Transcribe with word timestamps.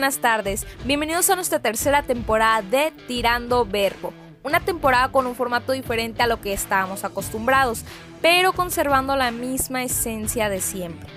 buenas 0.00 0.16
tardes. 0.16 0.66
Bienvenidos 0.86 1.28
a 1.28 1.34
nuestra 1.34 1.58
tercera 1.58 2.02
temporada 2.02 2.62
de 2.62 2.90
Tirando 3.06 3.66
Verbo. 3.66 4.14
Una 4.42 4.60
temporada 4.60 5.12
con 5.12 5.26
un 5.26 5.34
formato 5.34 5.72
diferente 5.72 6.22
a 6.22 6.26
lo 6.26 6.40
que 6.40 6.54
estábamos 6.54 7.04
acostumbrados, 7.04 7.84
pero 8.22 8.54
conservando 8.54 9.14
la 9.14 9.30
misma 9.30 9.82
esencia 9.84 10.48
de 10.48 10.62
siempre. 10.62 11.10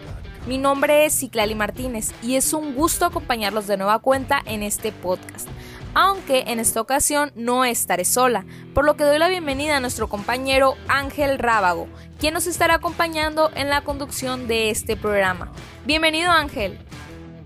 Mi 0.47 0.57
nombre 0.57 1.05
es 1.05 1.13
Ciclali 1.13 1.55
Martínez 1.55 2.11
y 2.21 2.35
es 2.35 2.51
un 2.51 2.75
gusto 2.75 3.05
acompañarlos 3.05 3.67
de 3.67 3.77
nueva 3.77 3.99
cuenta 3.99 4.41
en 4.45 4.63
este 4.63 4.91
podcast. 4.91 5.47
Aunque 5.93 6.43
en 6.47 6.59
esta 6.59 6.81
ocasión 6.81 7.31
no 7.35 7.63
estaré 7.63 8.03
sola, 8.03 8.45
por 8.73 8.83
lo 8.83 8.97
que 8.97 9.05
doy 9.05 9.17
la 9.17 9.29
bienvenida 9.29 9.77
a 9.77 9.79
nuestro 9.79 10.09
compañero 10.09 10.75
Ángel 10.89 11.39
Rábago, 11.39 11.87
quien 12.19 12.33
nos 12.33 12.47
estará 12.47 12.73
acompañando 12.73 13.49
en 13.55 13.69
la 13.69 13.85
conducción 13.85 14.45
de 14.49 14.71
este 14.71 14.97
programa. 14.97 15.53
Bienvenido 15.85 16.31
Ángel. 16.31 16.77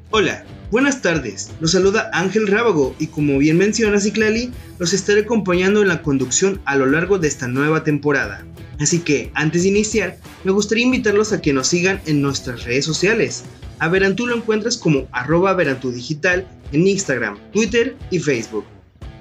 Hola, 0.09 0.43
buenas 0.71 1.01
tardes. 1.01 1.51
Los 1.59 1.71
saluda 1.71 2.09
Ángel 2.13 2.47
Rábago 2.47 2.95
y 2.99 3.07
como 3.07 3.37
bien 3.37 3.57
menciona 3.57 3.99
Ciclali, 3.99 4.51
los 4.79 4.93
estaré 4.93 5.21
acompañando 5.21 5.81
en 5.81 5.87
la 5.87 6.01
conducción 6.01 6.61
a 6.65 6.75
lo 6.75 6.85
largo 6.85 7.19
de 7.19 7.27
esta 7.27 7.47
nueva 7.47 7.83
temporada. 7.83 8.45
Así 8.79 8.99
que, 8.99 9.31
antes 9.33 9.63
de 9.63 9.69
iniciar, 9.69 10.17
me 10.43 10.51
gustaría 10.51 10.85
invitarlos 10.85 11.33
a 11.33 11.41
que 11.41 11.53
nos 11.53 11.67
sigan 11.67 11.99
en 12.05 12.21
nuestras 12.21 12.63
redes 12.63 12.85
sociales. 12.85 13.43
A 13.79 13.87
Verantú 13.87 14.27
lo 14.27 14.35
encuentras 14.35 14.77
como 14.77 15.07
arroba 15.11 15.53
Verantú 15.53 15.91
Digital 15.91 16.47
en 16.71 16.87
Instagram, 16.87 17.37
Twitter 17.51 17.95
y 18.11 18.19
Facebook. 18.19 18.65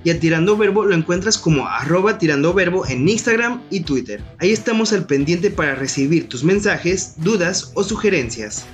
Y 0.05 0.11
a 0.11 0.21
Tirando 0.21 0.57
Verbo 0.57 0.85
lo 0.85 0.95
encuentras 0.95 1.37
como 1.37 1.67
arroba 1.67 2.19
Tirando 2.19 2.55
Verbo 2.55 2.87
en 2.87 3.09
Instagram 3.09 3.63
y 3.71 3.81
Twitter. 3.81 4.23
Ahí 4.39 4.53
estamos 4.53 4.93
al 4.93 5.07
pendiente 5.07 5.51
para 5.51 5.75
recibir 5.75 6.29
tus 6.29 6.45
mensajes, 6.45 7.15
dudas 7.17 7.73
o 7.75 7.83
sugerencias. 7.83 8.65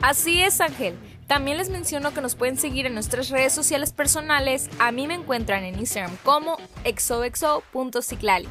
Así 0.00 0.40
es, 0.40 0.60
Ángel. 0.60 0.94
También 1.32 1.56
les 1.56 1.70
menciono 1.70 2.12
que 2.12 2.20
nos 2.20 2.34
pueden 2.34 2.58
seguir 2.58 2.84
en 2.84 2.92
nuestras 2.92 3.30
redes 3.30 3.54
sociales 3.54 3.90
personales. 3.90 4.68
A 4.78 4.92
mí 4.92 5.06
me 5.06 5.14
encuentran 5.14 5.64
en 5.64 5.78
Instagram 5.78 6.14
como 6.24 6.58
exoexo.ciclali. 6.84 8.46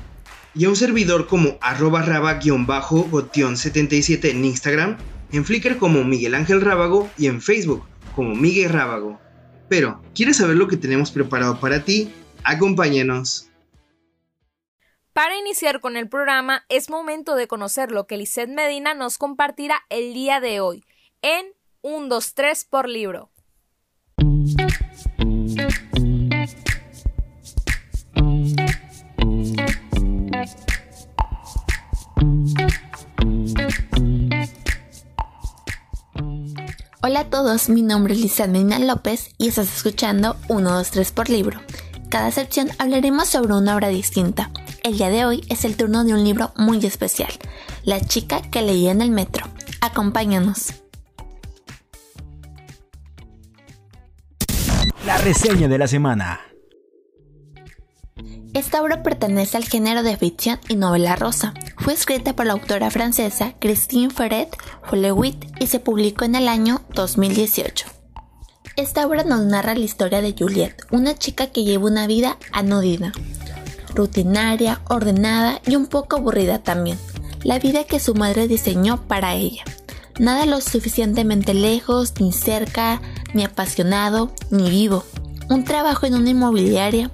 Y 0.56 0.66
a 0.66 0.70
un 0.70 0.76
servidor 0.76 1.28
como 1.28 1.60
arroba 1.62 2.02
raba-gotion77 2.02 4.32
en 4.32 4.46
Instagram, 4.46 4.98
en 5.32 5.46
Flickr 5.46 5.78
como 5.78 6.04
Miguel 6.04 6.34
Ángel 6.34 6.60
Rábago 6.60 7.08
y 7.20 7.28
en 7.28 7.40
Facebook 7.40 7.86
como 8.16 8.34
Miguel 8.34 8.72
Rábago. 8.72 9.22
Pero, 9.70 10.02
¿quieres 10.16 10.38
saber 10.38 10.56
lo 10.56 10.68
que 10.68 10.78
tenemos 10.78 11.12
preparado 11.12 11.60
para 11.60 11.86
ti? 11.86 12.12
Acompáñanos. 12.44 13.48
Para 15.14 15.38
iniciar 15.38 15.82
con 15.82 15.98
el 15.98 16.10
programa, 16.10 16.66
es 16.68 16.90
momento 16.90 17.36
de 17.36 17.48
conocer 17.48 17.92
lo 17.92 18.08
que 18.08 18.18
Lisette 18.18 18.50
Medina 18.50 18.96
nos 18.96 19.20
compartirá 19.20 19.84
el 19.90 20.16
día 20.16 20.40
de 20.40 20.62
hoy 20.62 20.84
en 21.22 21.46
1, 21.84 22.10
2, 22.10 22.34
3 22.36 22.66
por 22.66 22.88
libro. 22.88 23.32
Hola 37.02 37.22
a 37.22 37.30
todos, 37.32 37.70
mi 37.70 37.82
nombre 37.82 38.14
es 38.14 38.22
Lizandrina 38.22 38.78
López 38.78 39.32
y 39.40 39.48
estás 39.48 39.76
escuchando 39.76 40.36
1, 40.50 40.72
2, 40.72 40.92
3 40.92 41.12
por 41.14 41.32
libro. 41.32 41.62
Cada 42.10 42.30
sección 42.30 42.70
hablaremos 42.78 43.28
sobre 43.28 43.56
una 43.56 43.76
obra 43.76 43.88
distinta. 43.88 44.52
El 44.84 45.00
día 45.00 45.10
de 45.10 45.26
hoy 45.26 45.44
es 45.50 45.66
el 45.66 45.76
turno 45.76 46.04
de 46.04 46.14
un 46.14 46.24
libro 46.24 46.52
muy 46.58 46.86
especial, 46.86 47.34
La 47.84 48.00
chica 48.00 48.44
que 48.52 48.62
leía 48.62 48.92
en 48.92 49.02
el 49.02 49.10
metro. 49.10 49.48
Acompáñanos. 49.82 50.81
Reseña 55.24 55.68
de 55.68 55.78
la 55.78 55.88
semana. 55.88 56.42
Esta 58.54 58.82
obra 58.82 59.04
pertenece 59.04 59.56
al 59.56 59.66
género 59.66 60.02
de 60.02 60.18
ficción 60.18 60.60
y 60.68 60.76
novela 60.76 61.16
rosa. 61.16 61.54
Fue 61.78 61.94
escrita 61.94 62.36
por 62.36 62.48
la 62.48 62.54
autora 62.54 62.90
francesa 62.90 63.54
Christine 63.60 64.10
Ferret 64.10 64.58
Follewit 64.84 65.46
y 65.60 65.68
se 65.68 65.80
publicó 65.80 66.26
en 66.26 66.36
el 66.36 66.48
año 66.48 66.82
2018. 66.96 67.86
Esta 68.78 69.06
obra 69.06 69.24
nos 69.24 69.42
narra 69.42 69.76
la 69.76 69.82
historia 69.82 70.22
de 70.22 70.36
Juliette, 70.38 70.86
una 70.92 71.14
chica 71.14 71.48
que 71.48 71.64
lleva 71.64 71.86
una 71.86 72.08
vida 72.08 72.38
anodina, 72.52 73.14
rutinaria, 73.94 74.82
ordenada 74.90 75.62
y 75.68 75.76
un 75.76 75.86
poco 75.86 76.18
aburrida 76.18 76.64
también. 76.64 76.98
La 77.44 77.60
vida 77.60 77.84
que 77.84 78.00
su 78.00 78.16
madre 78.16 78.48
diseñó 78.48 79.08
para 79.08 79.36
ella. 79.36 79.64
Nada 80.20 80.46
lo 80.46 80.62
suficientemente 80.62 81.54
lejos, 81.54 82.14
ni 82.20 82.32
cerca, 82.32 83.02
ni 83.34 83.44
apasionado, 83.44 84.34
ni 84.50 84.70
vivo. 84.70 85.04
Un 85.50 85.64
trabajo 85.64 86.06
en 86.06 86.16
una 86.16 86.30
inmobiliaria, 86.30 87.12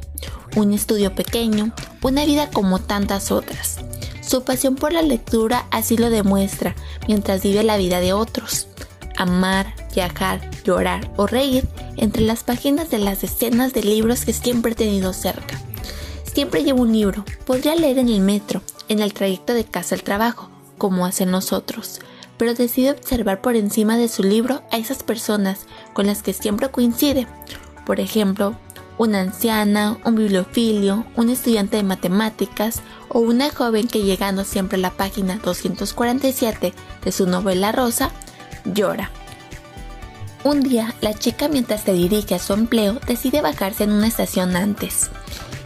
un 0.55 0.73
estudio 0.73 1.13
pequeño, 1.15 1.73
una 2.01 2.25
vida 2.25 2.49
como 2.49 2.79
tantas 2.79 3.31
otras. 3.31 3.77
Su 4.21 4.43
pasión 4.43 4.75
por 4.75 4.91
la 4.91 5.01
lectura 5.01 5.67
así 5.71 5.97
lo 5.97 6.09
demuestra 6.09 6.75
mientras 7.07 7.43
vive 7.43 7.63
la 7.63 7.77
vida 7.77 7.99
de 7.99 8.13
otros. 8.13 8.67
Amar, 9.15 9.73
viajar, 9.95 10.49
llorar 10.63 11.11
o 11.15 11.27
reír 11.27 11.67
entre 11.95 12.23
las 12.23 12.43
páginas 12.43 12.89
de 12.89 12.99
las 12.99 13.21
decenas 13.21 13.73
de 13.73 13.83
libros 13.83 14.25
que 14.25 14.33
siempre 14.33 14.73
he 14.73 14.75
tenido 14.75 15.13
cerca. 15.13 15.59
Siempre 16.31 16.63
llevo 16.63 16.83
un 16.83 16.91
libro, 16.91 17.25
podría 17.45 17.75
leer 17.75 17.97
en 17.99 18.09
el 18.09 18.19
metro, 18.19 18.61
en 18.89 18.99
el 18.99 19.13
trayecto 19.13 19.53
de 19.53 19.63
casa 19.63 19.95
al 19.95 20.03
trabajo, 20.03 20.49
como 20.77 21.05
hacen 21.05 21.31
nosotros, 21.31 21.99
pero 22.37 22.53
decide 22.53 22.91
observar 22.91 23.41
por 23.41 23.55
encima 23.55 23.97
de 23.97 24.07
su 24.07 24.23
libro 24.23 24.61
a 24.71 24.77
esas 24.77 25.03
personas 25.03 25.65
con 25.93 26.07
las 26.07 26.23
que 26.23 26.33
siempre 26.33 26.69
coincide. 26.69 27.27
Por 27.85 27.99
ejemplo, 27.99 28.55
una 28.97 29.21
anciana, 29.21 29.97
un 30.05 30.15
bibliofilio, 30.15 31.05
un 31.15 31.29
estudiante 31.29 31.77
de 31.77 31.83
matemáticas 31.83 32.81
o 33.09 33.19
una 33.19 33.49
joven 33.49 33.87
que 33.87 34.03
llegando 34.03 34.43
siempre 34.43 34.77
a 34.77 34.81
la 34.81 34.91
página 34.91 35.37
247 35.37 36.73
de 37.03 37.11
su 37.11 37.27
novela 37.27 37.71
rosa, 37.71 38.11
llora. 38.65 39.11
Un 40.43 40.61
día, 40.61 40.95
la 41.01 41.13
chica 41.13 41.47
mientras 41.47 41.81
se 41.81 41.93
dirige 41.93 42.35
a 42.35 42.39
su 42.39 42.53
empleo 42.53 42.99
decide 43.05 43.41
bajarse 43.41 43.83
en 43.83 43.91
una 43.91 44.07
estación 44.07 44.55
antes. 44.55 45.09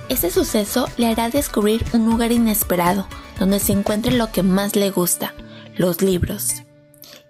Ese 0.10 0.30
suceso 0.30 0.90
le 0.98 1.08
hará 1.08 1.30
descubrir 1.30 1.86
un 1.94 2.06
lugar 2.06 2.32
inesperado, 2.32 3.08
donde 3.40 3.60
se 3.60 3.72
encuentre 3.72 4.12
lo 4.12 4.32
que 4.32 4.44
más 4.44 4.76
le 4.76 4.90
gusta, 4.90 5.34
los 5.78 6.02
libros. 6.02 6.64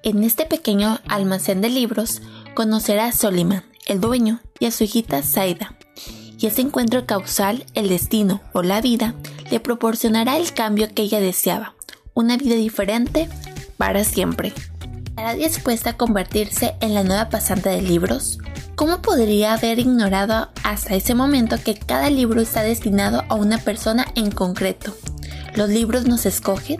En 0.03 0.23
este 0.23 0.45
pequeño 0.45 0.99
almacén 1.07 1.61
de 1.61 1.69
libros 1.69 2.21
conocerá 2.53 3.07
a 3.07 3.11
Soliman, 3.11 3.63
el 3.85 4.01
dueño, 4.01 4.41
y 4.59 4.65
a 4.65 4.71
su 4.71 4.83
hijita 4.83 5.23
Zaida. 5.23 5.75
Y 6.37 6.47
ese 6.47 6.61
encuentro 6.61 7.05
causal, 7.05 7.65
el 7.73 7.89
destino 7.89 8.41
o 8.53 8.63
la 8.63 8.81
vida, 8.81 9.15
le 9.49 9.59
proporcionará 9.59 10.37
el 10.37 10.53
cambio 10.53 10.87
que 10.93 11.03
ella 11.03 11.19
deseaba, 11.19 11.75
una 12.13 12.37
vida 12.37 12.55
diferente 12.55 13.29
para 13.77 14.03
siempre. 14.03 14.53
¿Estará 15.09 15.33
dispuesta 15.35 15.91
a 15.91 15.97
convertirse 15.97 16.75
en 16.79 16.93
la 16.93 17.03
nueva 17.03 17.29
pasante 17.29 17.69
de 17.69 17.81
libros? 17.81 18.39
¿Cómo 18.75 19.01
podría 19.01 19.53
haber 19.53 19.77
ignorado 19.77 20.49
hasta 20.63 20.95
ese 20.95 21.13
momento 21.13 21.57
que 21.63 21.75
cada 21.75 22.09
libro 22.09 22.41
está 22.41 22.63
destinado 22.63 23.23
a 23.29 23.35
una 23.35 23.59
persona 23.59 24.07
en 24.15 24.31
concreto? 24.31 24.95
¿Los 25.55 25.69
libros 25.69 26.05
nos 26.05 26.25
escogen? 26.25 26.79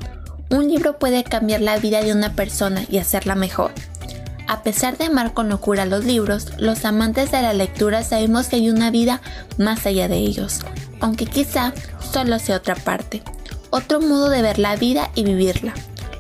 Un 0.52 0.68
libro 0.68 1.00
puede 1.00 1.24
cambiar 1.24 1.62
la 1.62 1.78
vida 1.78 2.04
de 2.04 2.12
una 2.12 2.34
persona 2.34 2.84
y 2.90 2.98
hacerla 2.98 3.36
mejor. 3.36 3.72
A 4.50 4.64
pesar 4.64 4.98
de 4.98 5.06
amar 5.06 5.34
con 5.34 5.48
locura 5.48 5.86
los 5.86 6.04
libros, 6.04 6.50
los 6.58 6.84
amantes 6.84 7.32
de 7.32 7.42
la 7.42 7.54
lectura 7.54 8.04
sabemos 8.04 8.48
que 8.48 8.58
hay 8.58 8.70
una 8.70 8.92
vida 8.92 9.22
más 9.58 9.86
allá 9.86 10.10
de 10.10 10.18
ellos, 10.18 10.60
aunque 11.00 11.26
quizá 11.26 11.72
solo 12.02 12.38
sea 12.38 12.58
otra 12.58 12.76
parte, 12.76 13.24
otro 13.70 14.02
modo 14.02 14.30
de 14.30 14.42
ver 14.42 14.60
la 14.60 14.76
vida 14.76 15.10
y 15.16 15.24
vivirla. 15.24 15.74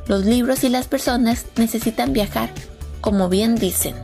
Los 0.07 0.25
libros 0.25 0.63
y 0.63 0.69
las 0.69 0.87
personas 0.87 1.45
necesitan 1.57 2.13
viajar, 2.13 2.53
como 3.01 3.27
bien 3.27 3.55
dicen. 3.55 3.95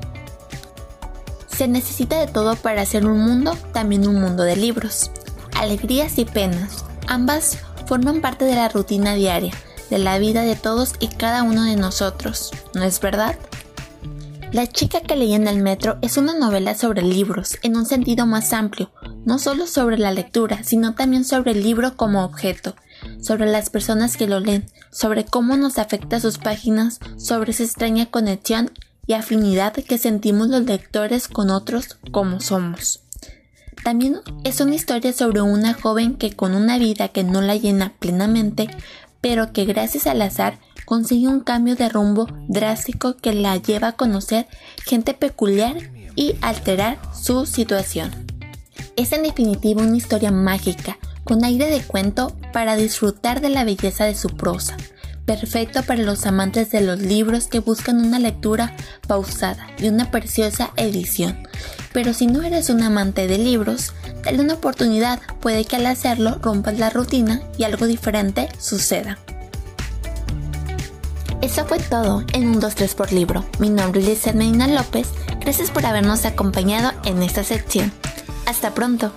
Se 1.47 1.69
necesita 1.69 2.19
de 2.19 2.27
todo 2.27 2.57
para 2.57 2.81
hacer 2.81 3.06
un 3.06 3.21
mundo, 3.21 3.57
también 3.71 4.06
un 4.06 4.19
mundo 4.19 4.44
de 4.44 4.57
libros. 4.57 5.09
Alegrías 5.56 6.18
y 6.19 6.25
penas, 6.25 6.83
ambas 7.07 7.59
forman 7.85 8.19
parte 8.19 8.44
de 8.44 8.56
la 8.56 8.68
rutina 8.68 9.15
diaria, 9.15 9.53
de 9.89 10.00
la 10.00 10.19
vida 10.19 10.44
de 10.44 10.56
todos 10.56 10.94
y 11.00 11.07
cada 11.07 11.44
uno 11.44 11.63
de 11.63 11.75
nosotros, 11.75 12.51
¿no 12.74 12.84
es 12.84 13.00
verdad? 13.00 13.36
La 14.51 14.66
chica 14.66 15.01
que 15.01 15.18
leía 15.18 15.36
en 15.36 15.48
el 15.48 15.62
metro 15.62 15.98
es 16.01 16.18
una 16.18 16.34
novela 16.34 16.74
sobre 16.74 17.01
libros 17.01 17.57
en 17.63 17.75
un 17.75 17.86
sentido 17.86 18.25
más 18.25 18.54
amplio, 18.54 18.92
no 19.25 19.39
solo 19.39 19.68
sobre 19.68 19.98
la 19.98 20.12
lectura, 20.12 20.63
sino 20.63 20.95
también 20.95 21.25
sobre 21.25 21.51
el 21.51 21.63
libro 21.63 21.98
como 21.98 22.24
objeto, 22.24 22.75
sobre 23.22 23.45
las 23.45 23.69
personas 23.69 24.16
que 24.16 24.25
lo 24.25 24.39
leen, 24.39 24.66
sobre 24.89 25.25
cómo 25.25 25.57
nos 25.57 25.78
afecta 25.78 26.22
sus 26.22 26.38
páginas, 26.38 27.00
sobre 27.18 27.51
esa 27.51 27.63
extraña 27.63 28.06
conexión 28.06 28.72
y 29.06 29.13
afinidad 29.13 29.74
que 29.74 29.98
sentimos 29.98 30.48
los 30.48 30.63
lectores 30.63 31.28
con 31.28 31.50
otros 31.50 31.98
como 32.12 32.39
somos. 32.39 33.01
También 33.84 34.19
es 34.44 34.60
una 34.60 34.75
historia 34.75 35.13
sobre 35.13 35.42
una 35.42 35.74
joven 35.74 36.16
que 36.16 36.36
con 36.36 36.56
una 36.56 36.78
vida 36.78 37.10
que 37.10 37.24
no 37.24 37.42
la 37.42 37.56
llena 37.56 37.94
plenamente 38.00 38.69
pero 39.27 39.51
que 39.51 39.65
gracias 39.65 40.07
al 40.07 40.21
azar 40.21 40.57
consigue 40.85 41.27
un 41.27 41.41
cambio 41.41 41.75
de 41.75 41.89
rumbo 41.89 42.29
drástico 42.47 43.18
que 43.18 43.33
la 43.33 43.57
lleva 43.57 43.89
a 43.89 43.95
conocer 43.97 44.47
gente 44.85 45.13
peculiar 45.13 45.75
y 46.15 46.35
alterar 46.39 46.97
su 47.13 47.45
situación. 47.45 48.09
Es 48.95 49.12
en 49.12 49.24
definitiva 49.24 49.81
una 49.83 49.97
historia 49.97 50.31
mágica, 50.31 50.97
con 51.25 51.44
aire 51.44 51.69
de 51.69 51.81
cuento 51.81 52.38
para 52.53 52.77
disfrutar 52.77 53.41
de 53.41 53.50
la 53.50 53.65
belleza 53.65 54.06
de 54.06 54.15
su 54.15 54.29
prosa, 54.29 54.77
perfecto 55.25 55.83
para 55.83 56.03
los 56.03 56.25
amantes 56.25 56.71
de 56.71 56.79
los 56.79 56.97
libros 56.97 57.47
que 57.47 57.59
buscan 57.59 58.00
una 58.00 58.19
lectura 58.19 58.77
pausada 59.09 59.68
y 59.77 59.89
una 59.89 60.09
preciosa 60.09 60.71
edición. 60.77 61.38
Pero 61.97 62.13
si 62.13 62.27
no 62.27 62.44
eres 62.44 62.69
un 62.69 62.83
amante 62.83 63.25
de 63.25 63.39
libros, 63.39 63.91
dale 64.23 64.39
una 64.39 64.53
oportunidad, 64.53 65.19
puede 65.41 65.65
que 65.65 65.77
al 65.77 65.88
hacerlo 65.88 66.38
rompas 66.44 66.77
la 66.77 66.91
rutina 66.91 67.41
y 67.57 67.63
algo 67.63 67.88
diferente 67.88 68.49
suceda. 68.59 69.17
Eso 71.41 71.65
fue 71.65 71.79
todo 71.79 72.23
en 72.33 72.49
un 72.49 72.61
2-3 72.61 72.94
por 72.94 73.11
libro. 73.11 73.44
Mi 73.57 73.71
nombre 73.71 74.01
es 74.01 74.07
Lizeth 74.07 74.35
Medina 74.35 74.67
López. 74.67 75.07
Gracias 75.41 75.71
por 75.71 75.88
habernos 75.88 76.23
acompañado 76.25 76.91
en 77.03 77.23
esta 77.23 77.44
sección. 77.44 77.91
Hasta 78.45 78.75
pronto. 78.75 79.11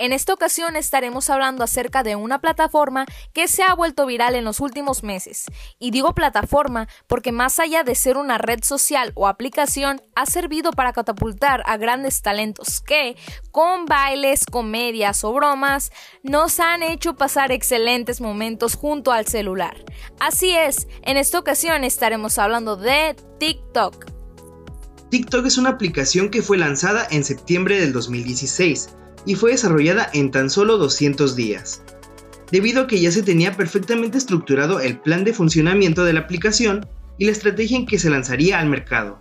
En 0.00 0.14
esta 0.14 0.32
ocasión 0.32 0.76
estaremos 0.76 1.28
hablando 1.28 1.62
acerca 1.62 2.02
de 2.02 2.16
una 2.16 2.40
plataforma 2.40 3.04
que 3.34 3.48
se 3.48 3.62
ha 3.62 3.74
vuelto 3.74 4.06
viral 4.06 4.34
en 4.34 4.44
los 4.44 4.60
últimos 4.60 5.02
meses. 5.02 5.44
Y 5.78 5.90
digo 5.90 6.14
plataforma 6.14 6.88
porque 7.06 7.32
más 7.32 7.60
allá 7.60 7.82
de 7.84 7.94
ser 7.94 8.16
una 8.16 8.38
red 8.38 8.64
social 8.64 9.12
o 9.14 9.28
aplicación, 9.28 10.00
ha 10.14 10.24
servido 10.24 10.72
para 10.72 10.94
catapultar 10.94 11.62
a 11.66 11.76
grandes 11.76 12.22
talentos 12.22 12.80
que, 12.80 13.14
con 13.50 13.84
bailes, 13.84 14.46
comedias 14.46 15.22
o 15.22 15.34
bromas, 15.34 15.92
nos 16.22 16.60
han 16.60 16.82
hecho 16.82 17.16
pasar 17.16 17.52
excelentes 17.52 18.22
momentos 18.22 18.76
junto 18.76 19.12
al 19.12 19.26
celular. 19.26 19.84
Así 20.18 20.56
es, 20.56 20.88
en 21.02 21.18
esta 21.18 21.38
ocasión 21.38 21.84
estaremos 21.84 22.38
hablando 22.38 22.76
de 22.76 23.16
TikTok. 23.38 24.06
TikTok 25.10 25.44
es 25.44 25.58
una 25.58 25.68
aplicación 25.68 26.30
que 26.30 26.40
fue 26.40 26.56
lanzada 26.56 27.06
en 27.10 27.22
septiembre 27.22 27.78
del 27.78 27.92
2016 27.92 28.96
y 29.26 29.34
fue 29.34 29.52
desarrollada 29.52 30.08
en 30.12 30.30
tan 30.30 30.50
solo 30.50 30.78
200 30.78 31.36
días. 31.36 31.82
Debido 32.50 32.82
a 32.82 32.86
que 32.86 33.00
ya 33.00 33.12
se 33.12 33.22
tenía 33.22 33.56
perfectamente 33.56 34.18
estructurado 34.18 34.80
el 34.80 34.98
plan 34.98 35.24
de 35.24 35.32
funcionamiento 35.32 36.04
de 36.04 36.12
la 36.12 36.20
aplicación 36.20 36.88
y 37.18 37.26
la 37.26 37.32
estrategia 37.32 37.76
en 37.76 37.86
que 37.86 37.98
se 37.98 38.10
lanzaría 38.10 38.58
al 38.58 38.68
mercado. 38.68 39.18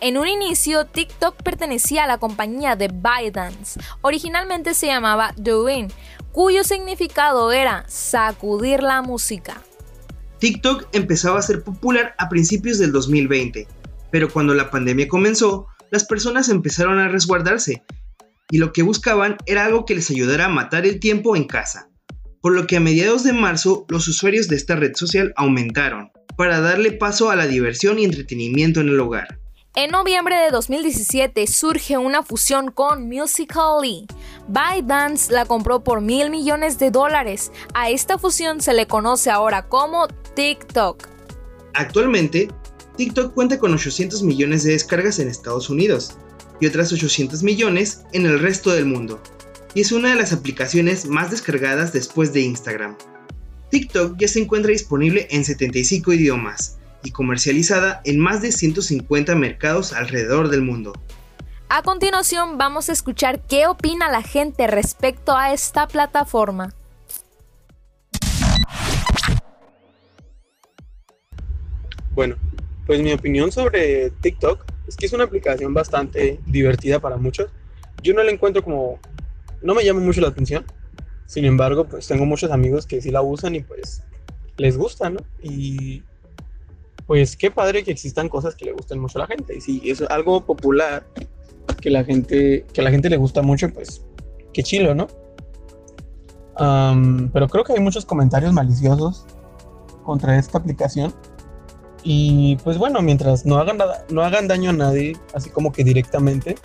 En 0.00 0.16
un 0.16 0.26
inicio, 0.26 0.86
TikTok 0.86 1.42
pertenecía 1.42 2.04
a 2.04 2.06
la 2.08 2.18
compañía 2.18 2.74
de 2.74 2.88
ByteDance. 2.88 3.78
Originalmente 4.00 4.74
se 4.74 4.86
llamaba 4.86 5.32
Douyin, 5.36 5.92
cuyo 6.32 6.64
significado 6.64 7.52
era 7.52 7.84
sacudir 7.88 8.82
la 8.82 9.02
música. 9.02 9.62
TikTok 10.38 10.88
empezaba 10.92 11.38
a 11.38 11.42
ser 11.42 11.62
popular 11.62 12.16
a 12.18 12.28
principios 12.28 12.78
del 12.78 12.90
2020, 12.90 13.68
pero 14.10 14.28
cuando 14.28 14.54
la 14.54 14.70
pandemia 14.70 15.06
comenzó, 15.06 15.68
las 15.90 16.04
personas 16.04 16.48
empezaron 16.48 16.98
a 16.98 17.06
resguardarse 17.08 17.84
y 18.52 18.58
lo 18.58 18.74
que 18.74 18.82
buscaban 18.82 19.38
era 19.46 19.64
algo 19.64 19.86
que 19.86 19.94
les 19.94 20.10
ayudara 20.10 20.44
a 20.44 20.50
matar 20.50 20.84
el 20.84 21.00
tiempo 21.00 21.34
en 21.36 21.44
casa. 21.44 21.88
Por 22.42 22.54
lo 22.54 22.66
que 22.66 22.76
a 22.76 22.80
mediados 22.80 23.24
de 23.24 23.32
marzo 23.32 23.86
los 23.88 24.06
usuarios 24.08 24.46
de 24.46 24.56
esta 24.56 24.76
red 24.76 24.94
social 24.94 25.32
aumentaron, 25.36 26.12
para 26.36 26.60
darle 26.60 26.92
paso 26.92 27.30
a 27.30 27.36
la 27.36 27.46
diversión 27.46 27.98
y 27.98 28.04
entretenimiento 28.04 28.82
en 28.82 28.90
el 28.90 29.00
hogar. 29.00 29.40
En 29.74 29.90
noviembre 29.90 30.36
de 30.36 30.50
2017 30.50 31.46
surge 31.46 31.96
una 31.96 32.22
fusión 32.22 32.70
con 32.70 33.08
Musical.ly. 33.08 34.06
ByteDance 34.48 35.32
la 35.32 35.46
compró 35.46 35.82
por 35.82 36.02
mil 36.02 36.28
millones 36.28 36.78
de 36.78 36.90
dólares. 36.90 37.52
A 37.72 37.88
esta 37.88 38.18
fusión 38.18 38.60
se 38.60 38.74
le 38.74 38.86
conoce 38.86 39.30
ahora 39.30 39.66
como 39.66 40.08
TikTok. 40.34 41.08
Actualmente, 41.72 42.48
TikTok 42.98 43.32
cuenta 43.32 43.58
con 43.58 43.72
800 43.72 44.22
millones 44.22 44.62
de 44.64 44.72
descargas 44.72 45.18
en 45.20 45.28
Estados 45.28 45.70
Unidos, 45.70 46.18
y 46.62 46.66
otras 46.66 46.92
800 46.92 47.42
millones 47.42 48.04
en 48.12 48.24
el 48.24 48.38
resto 48.38 48.70
del 48.70 48.86
mundo, 48.86 49.20
y 49.74 49.80
es 49.80 49.90
una 49.90 50.10
de 50.10 50.14
las 50.14 50.32
aplicaciones 50.32 51.06
más 51.06 51.32
descargadas 51.32 51.92
después 51.92 52.32
de 52.32 52.42
Instagram. 52.42 52.96
TikTok 53.70 54.16
ya 54.16 54.28
se 54.28 54.38
encuentra 54.38 54.70
disponible 54.70 55.26
en 55.32 55.44
75 55.44 56.12
idiomas 56.12 56.78
y 57.02 57.10
comercializada 57.10 58.00
en 58.04 58.20
más 58.20 58.42
de 58.42 58.52
150 58.52 59.34
mercados 59.34 59.92
alrededor 59.92 60.50
del 60.50 60.62
mundo. 60.62 60.92
A 61.68 61.82
continuación 61.82 62.58
vamos 62.58 62.88
a 62.90 62.92
escuchar 62.92 63.42
qué 63.48 63.66
opina 63.66 64.08
la 64.08 64.22
gente 64.22 64.68
respecto 64.68 65.36
a 65.36 65.52
esta 65.52 65.88
plataforma. 65.88 66.72
Bueno, 72.14 72.36
pues 72.86 73.00
mi 73.00 73.12
opinión 73.12 73.50
sobre 73.50 74.10
TikTok 74.20 74.71
es 74.92 74.96
que 74.96 75.06
es 75.06 75.12
una 75.14 75.24
aplicación 75.24 75.72
bastante 75.72 76.38
divertida 76.46 77.00
para 77.00 77.16
muchos. 77.16 77.50
Yo 78.02 78.12
no 78.12 78.22
la 78.22 78.30
encuentro 78.30 78.62
como, 78.62 78.98
no 79.62 79.74
me 79.74 79.82
llama 79.84 80.00
mucho 80.00 80.20
la 80.20 80.28
atención. 80.28 80.66
Sin 81.24 81.46
embargo, 81.46 81.86
pues 81.86 82.06
tengo 82.06 82.26
muchos 82.26 82.50
amigos 82.50 82.86
que 82.86 83.00
sí 83.00 83.10
la 83.10 83.22
usan 83.22 83.54
y 83.54 83.62
pues 83.62 84.02
les 84.58 84.76
gusta, 84.76 85.08
¿no? 85.08 85.20
Y 85.42 86.02
pues 87.06 87.38
qué 87.38 87.50
padre 87.50 87.84
que 87.84 87.90
existan 87.90 88.28
cosas 88.28 88.54
que 88.54 88.66
le 88.66 88.72
gusten 88.72 88.98
mucho 88.98 89.18
a 89.18 89.22
la 89.22 89.28
gente. 89.28 89.56
Y 89.56 89.60
si 89.62 89.90
es 89.90 90.02
algo 90.02 90.44
popular 90.44 91.06
que 91.80 91.88
la 91.88 92.04
gente, 92.04 92.66
que 92.70 92.80
a 92.82 92.84
la 92.84 92.90
gente 92.90 93.08
le 93.08 93.16
gusta 93.16 93.40
mucho, 93.40 93.72
pues 93.72 94.04
qué 94.52 94.62
chilo, 94.62 94.94
¿no? 94.94 95.06
pero 97.32 97.48
creo 97.48 97.64
que 97.64 97.72
hay 97.72 97.80
muchos 97.80 98.04
comentarios 98.04 98.52
maliciosos 98.52 99.24
contra 100.04 100.38
esta 100.38 100.58
aplicación 100.58 101.12
y 102.02 102.56
pues 102.64 102.78
bueno, 102.78 103.00
mientras 103.02 103.46
no 103.46 103.58
hagan, 103.58 103.76
nada, 103.76 104.04
no 104.10 104.22
hagan 104.22 104.48
daño 104.48 104.70
a 104.70 104.72
nadie, 104.72 105.16
así 105.34 105.50
como 105.50 105.72
que 105.72 105.84
directamente, 105.84 106.56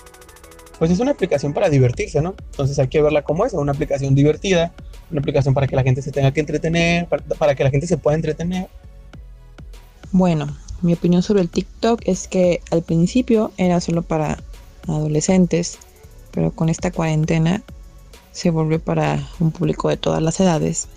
pues 0.80 0.92
es 0.92 1.00
una 1.00 1.12
aplicación 1.12 1.54
para 1.54 1.70
divertirse, 1.70 2.22
¿no? 2.22 2.36
Entonces 2.52 2.80
hay 2.80 2.88
que 2.88 3.02
verla 3.02 3.24
como 3.24 3.46
es, 3.46 3.54
una 3.54 3.72
aplicación 3.72 4.16
divertida, 4.16 4.74
una 5.12 5.20
aplicación 5.20 5.54
para 5.54 5.68
que 5.68 5.76
la 5.76 5.84
gente 5.84 6.02
se 6.02 6.12
tenga 6.12 6.32
que 6.32 6.40
entretener, 6.40 7.08
para, 7.08 7.24
para 7.24 7.56
que 7.56 7.64
la 7.64 7.70
gente 7.70 7.88
se 7.88 7.98
pueda 7.98 8.16
entretener. 8.16 8.68
Bueno, 10.12 10.48
mi 10.82 10.94
opinión 10.94 11.24
sobre 11.24 11.42
el 11.42 11.50
TikTok 11.50 12.02
es 12.06 12.28
que 12.28 12.62
al 12.72 12.82
principio 12.82 13.52
era 13.58 13.82
solo 13.82 14.04
para 14.04 14.38
adolescentes, 14.88 15.80
pero 16.32 16.52
con 16.52 16.70
esta 16.70 16.92
cuarentena 16.92 17.64
se 18.32 18.52
volvió 18.52 18.80
para 18.80 19.28
un 19.40 19.52
público 19.52 19.90
de 19.90 19.98
todas 19.98 20.22
las 20.22 20.40
edades, 20.40 20.88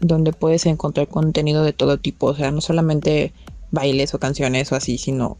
donde 0.00 0.32
puedes 0.32 0.66
encontrar 0.66 1.08
contenido 1.08 1.62
de 1.62 1.72
todo 1.72 1.98
tipo, 1.98 2.26
o 2.26 2.34
sea, 2.34 2.50
no 2.50 2.60
solamente 2.60 3.32
bailes 3.70 4.14
o 4.14 4.18
canciones 4.18 4.72
o 4.72 4.76
así, 4.76 4.98
sino 4.98 5.38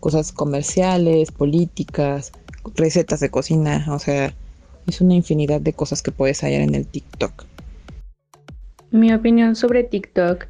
cosas 0.00 0.32
comerciales, 0.32 1.30
políticas, 1.30 2.32
recetas 2.74 3.20
de 3.20 3.30
cocina, 3.30 3.86
o 3.90 3.98
sea, 3.98 4.34
es 4.86 5.00
una 5.00 5.14
infinidad 5.14 5.60
de 5.60 5.72
cosas 5.72 6.02
que 6.02 6.10
puedes 6.10 6.40
hallar 6.42 6.62
en 6.62 6.74
el 6.74 6.86
TikTok. 6.86 7.44
Mi 8.90 9.12
opinión 9.12 9.56
sobre 9.56 9.84
TikTok 9.84 10.46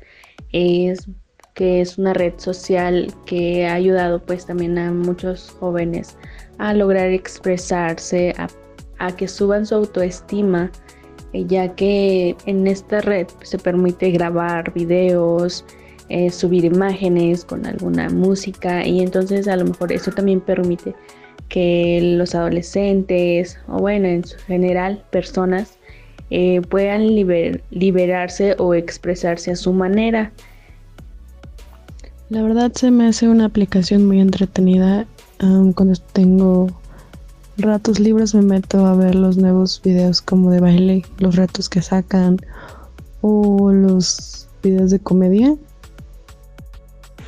es 0.52 1.06
que 1.54 1.80
es 1.80 1.98
una 1.98 2.14
red 2.14 2.32
social 2.38 3.12
que 3.26 3.66
ha 3.66 3.74
ayudado 3.74 4.22
pues 4.22 4.46
también 4.46 4.78
a 4.78 4.90
muchos 4.90 5.50
jóvenes 5.60 6.16
a 6.58 6.72
lograr 6.72 7.10
expresarse, 7.10 8.34
a, 8.38 8.48
a 8.98 9.14
que 9.14 9.28
suban 9.28 9.66
su 9.66 9.74
autoestima, 9.74 10.70
ya 11.32 11.74
que 11.74 12.36
en 12.46 12.66
esta 12.66 13.00
red 13.00 13.26
se 13.42 13.58
permite 13.58 14.10
grabar 14.10 14.72
videos, 14.72 15.64
eh, 16.14 16.30
subir 16.30 16.66
imágenes 16.66 17.42
con 17.42 17.64
alguna 17.64 18.10
música 18.10 18.86
y 18.86 19.00
entonces 19.00 19.48
a 19.48 19.56
lo 19.56 19.64
mejor 19.64 19.92
eso 19.92 20.10
también 20.10 20.42
permite 20.42 20.94
que 21.48 22.00
los 22.18 22.34
adolescentes 22.34 23.58
o 23.66 23.78
bueno 23.78 24.08
en 24.08 24.22
general 24.46 25.02
personas 25.08 25.78
eh, 26.28 26.60
puedan 26.68 27.14
liberarse 27.70 28.56
o 28.58 28.74
expresarse 28.74 29.52
a 29.52 29.56
su 29.56 29.72
manera. 29.72 30.32
La 32.28 32.42
verdad 32.42 32.72
se 32.74 32.90
me 32.90 33.06
hace 33.06 33.26
una 33.26 33.46
aplicación 33.46 34.06
muy 34.06 34.20
entretenida. 34.20 35.06
cuando 35.38 35.94
tengo 36.12 36.68
ratos 37.56 38.00
libres 38.00 38.34
me 38.34 38.42
meto 38.42 38.84
a 38.84 38.94
ver 38.94 39.14
los 39.14 39.38
nuevos 39.38 39.80
videos 39.82 40.20
como 40.20 40.50
de 40.50 40.60
baile, 40.60 41.06
los 41.20 41.36
retos 41.36 41.70
que 41.70 41.80
sacan 41.80 42.36
o 43.22 43.72
los 43.72 44.46
videos 44.62 44.90
de 44.90 44.98
comedia. 44.98 45.56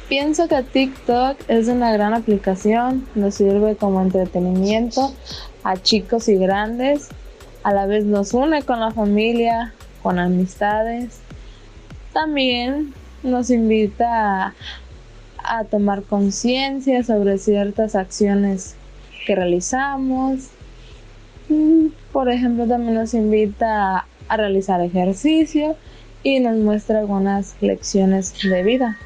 Pienso 0.08 0.48
que 0.48 0.62
TikTok 0.62 1.38
es 1.48 1.68
una 1.68 1.90
gran 1.90 2.12
aplicación, 2.12 3.06
nos 3.14 3.36
sirve 3.36 3.74
como 3.74 4.02
entretenimiento 4.02 5.14
a 5.62 5.78
chicos 5.78 6.28
y 6.28 6.36
grandes, 6.36 7.08
a 7.62 7.72
la 7.72 7.86
vez 7.86 8.04
nos 8.04 8.34
une 8.34 8.62
con 8.62 8.80
la 8.80 8.90
familia, 8.90 9.72
con 10.02 10.18
amistades. 10.18 11.20
También 12.12 12.92
nos 13.22 13.48
invita 13.48 14.54
a, 15.42 15.64
tomar 15.64 16.02
conciencia 16.02 17.02
sobre 17.02 17.38
ciertas 17.38 17.94
acciones 17.94 18.76
que 19.26 19.34
realizamos. 19.34 20.50
Por 22.12 22.28
ejemplo, 22.28 22.66
también 22.66 22.94
nos 22.94 23.14
invita 23.14 24.06
a 24.28 24.36
realizar 24.36 24.82
ejercicio 24.82 25.76
y 26.22 26.40
nos 26.40 26.56
muestra 26.58 26.98
algunas 26.98 27.56
lecciones 27.62 28.34
de 28.42 28.62
vida. 28.62 28.98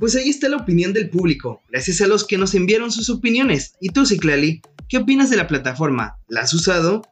Pues 0.00 0.16
ahí 0.16 0.30
está 0.30 0.48
la 0.48 0.56
opinión 0.56 0.94
del 0.94 1.10
público, 1.10 1.62
gracias 1.68 2.00
a 2.00 2.06
los 2.06 2.26
que 2.26 2.38
nos 2.38 2.54
enviaron 2.54 2.90
sus 2.90 3.10
opiniones. 3.10 3.74
¿Y 3.82 3.90
tú, 3.90 4.06
Ciclali? 4.06 4.62
¿Qué 4.88 4.96
opinas 4.96 5.28
de 5.28 5.36
la 5.36 5.46
plataforma? 5.46 6.16
¿La 6.26 6.40
has 6.40 6.54
usado? 6.54 7.02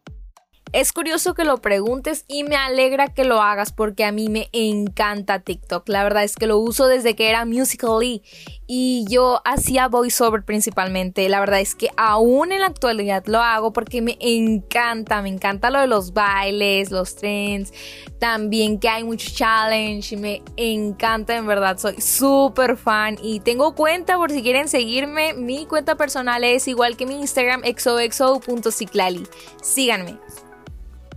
Es 0.72 0.92
curioso 0.92 1.32
que 1.32 1.44
lo 1.44 1.58
preguntes 1.58 2.26
y 2.28 2.44
me 2.44 2.54
alegra 2.56 3.08
que 3.08 3.24
lo 3.24 3.40
hagas 3.40 3.72
porque 3.72 4.04
a 4.04 4.12
mí 4.12 4.28
me 4.28 4.50
encanta 4.52 5.40
TikTok. 5.40 5.88
La 5.88 6.02
verdad 6.02 6.24
es 6.24 6.36
que 6.36 6.46
lo 6.46 6.58
uso 6.58 6.86
desde 6.86 7.16
que 7.16 7.30
era 7.30 7.46
Musical.ly 7.46 8.22
y 8.66 9.06
yo 9.08 9.40
hacía 9.46 9.88
voiceover 9.88 10.44
principalmente. 10.44 11.26
La 11.30 11.40
verdad 11.40 11.60
es 11.60 11.74
que 11.74 11.88
aún 11.96 12.52
en 12.52 12.60
la 12.60 12.66
actualidad 12.66 13.24
lo 13.26 13.38
hago 13.38 13.72
porque 13.72 14.02
me 14.02 14.18
encanta, 14.20 15.22
me 15.22 15.30
encanta 15.30 15.70
lo 15.70 15.80
de 15.80 15.86
los 15.86 16.12
bailes, 16.12 16.90
los 16.90 17.16
trends, 17.16 17.72
también 18.18 18.78
que 18.78 18.90
hay 18.90 19.04
mucho 19.04 19.30
challenge 19.32 20.18
me 20.18 20.42
encanta 20.56 21.34
en 21.34 21.46
verdad. 21.46 21.78
Soy 21.78 21.98
súper 22.00 22.76
fan 22.76 23.16
y 23.22 23.40
tengo 23.40 23.74
cuenta 23.74 24.16
por 24.18 24.30
si 24.30 24.42
quieren 24.42 24.68
seguirme. 24.68 25.32
Mi 25.32 25.64
cuenta 25.64 25.96
personal 25.96 26.44
es 26.44 26.68
igual 26.68 26.98
que 26.98 27.06
mi 27.06 27.18
Instagram 27.20 27.62
exoexo.ciclali. 27.64 29.26
Síganme. 29.62 30.18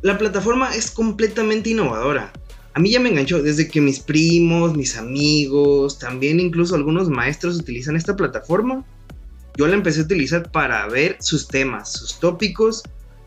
La 0.01 0.17
plataforma 0.17 0.74
es 0.74 0.89
completamente 0.89 1.70
innovadora. 1.70 2.34
A 2.74 2.79
mí 2.79 2.89
ya 2.89 3.00
me 3.00 3.10
enganchó 3.10 3.43
desde 3.43 3.67
que 3.67 3.81
mis 3.81 4.00
primos, 4.00 4.75
mis 4.75 4.98
amigos, 4.98 6.00
también 6.00 6.39
incluso 6.39 6.74
algunos 6.74 7.08
maestros 7.08 7.60
utilizan 7.60 7.96
esta 7.96 8.15
plataforma. 8.15 8.84
Yo 9.58 9.67
la 9.67 9.75
empecé 9.75 10.00
a 10.00 10.05
utilizar 10.05 10.51
para 10.51 10.88
ver 10.88 11.17
sus 11.20 11.48
temas, 11.48 11.91
sus 11.91 12.20
tópicos 12.20 12.81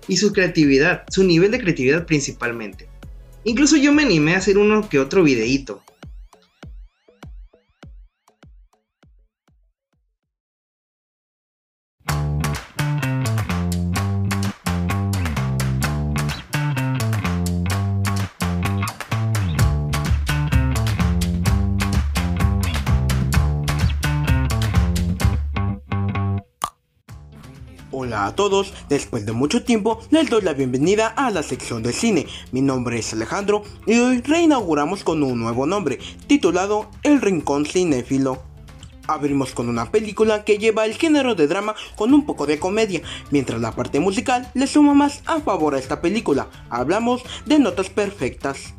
y 0.08 0.16
su 0.16 0.32
creatividad, 0.32 1.04
su 1.10 1.22
nivel 1.22 1.52
de 1.52 1.60
creatividad 1.60 2.06
principalmente. 2.06 2.88
Incluso 3.44 3.76
yo 3.76 3.92
me 3.92 4.02
animé 4.02 4.34
a 4.34 4.38
hacer 4.38 4.58
uno 4.58 4.88
que 4.88 4.98
otro 4.98 5.22
videíto. 5.22 5.80
Todos, 28.34 28.72
después 28.88 29.26
de 29.26 29.32
mucho 29.32 29.64
tiempo 29.64 30.00
les 30.10 30.28
doy 30.28 30.42
la 30.42 30.52
bienvenida 30.52 31.08
a 31.08 31.30
la 31.30 31.42
sección 31.42 31.82
de 31.82 31.92
cine. 31.92 32.26
Mi 32.52 32.60
nombre 32.60 32.98
es 32.98 33.12
Alejandro 33.12 33.62
y 33.86 33.98
hoy 33.98 34.20
reinauguramos 34.20 35.04
con 35.04 35.22
un 35.22 35.38
nuevo 35.40 35.66
nombre, 35.66 35.98
titulado 36.26 36.90
El 37.02 37.20
Rincón 37.20 37.66
Cinéfilo. 37.66 38.42
Abrimos 39.06 39.52
con 39.52 39.68
una 39.68 39.90
película 39.90 40.44
que 40.44 40.58
lleva 40.58 40.86
el 40.86 40.94
género 40.94 41.34
de 41.34 41.46
drama 41.46 41.74
con 41.96 42.14
un 42.14 42.24
poco 42.24 42.46
de 42.46 42.58
comedia, 42.58 43.02
mientras 43.30 43.60
la 43.60 43.72
parte 43.72 44.00
musical 44.00 44.50
le 44.54 44.66
suma 44.66 44.94
más 44.94 45.22
a 45.26 45.40
favor 45.40 45.74
a 45.74 45.78
esta 45.78 46.00
película. 46.00 46.48
Hablamos 46.70 47.22
de 47.44 47.58
Notas 47.58 47.90
Perfectas. 47.90 48.74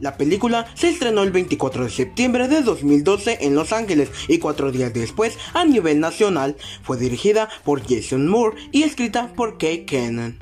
La 0.00 0.16
película 0.16 0.66
se 0.74 0.90
estrenó 0.90 1.22
el 1.22 1.32
24 1.32 1.84
de 1.84 1.90
septiembre 1.90 2.48
de 2.48 2.62
2012 2.62 3.38
en 3.40 3.54
Los 3.54 3.72
Ángeles 3.72 4.10
y 4.28 4.38
cuatro 4.38 4.70
días 4.70 4.92
después 4.92 5.38
a 5.54 5.64
nivel 5.64 6.00
nacional. 6.00 6.56
Fue 6.82 6.98
dirigida 6.98 7.48
por 7.64 7.82
Jason 7.86 8.28
Moore 8.28 8.56
y 8.72 8.82
escrita 8.82 9.32
por 9.34 9.56
Kay 9.58 9.86
Cannon. 9.86 10.38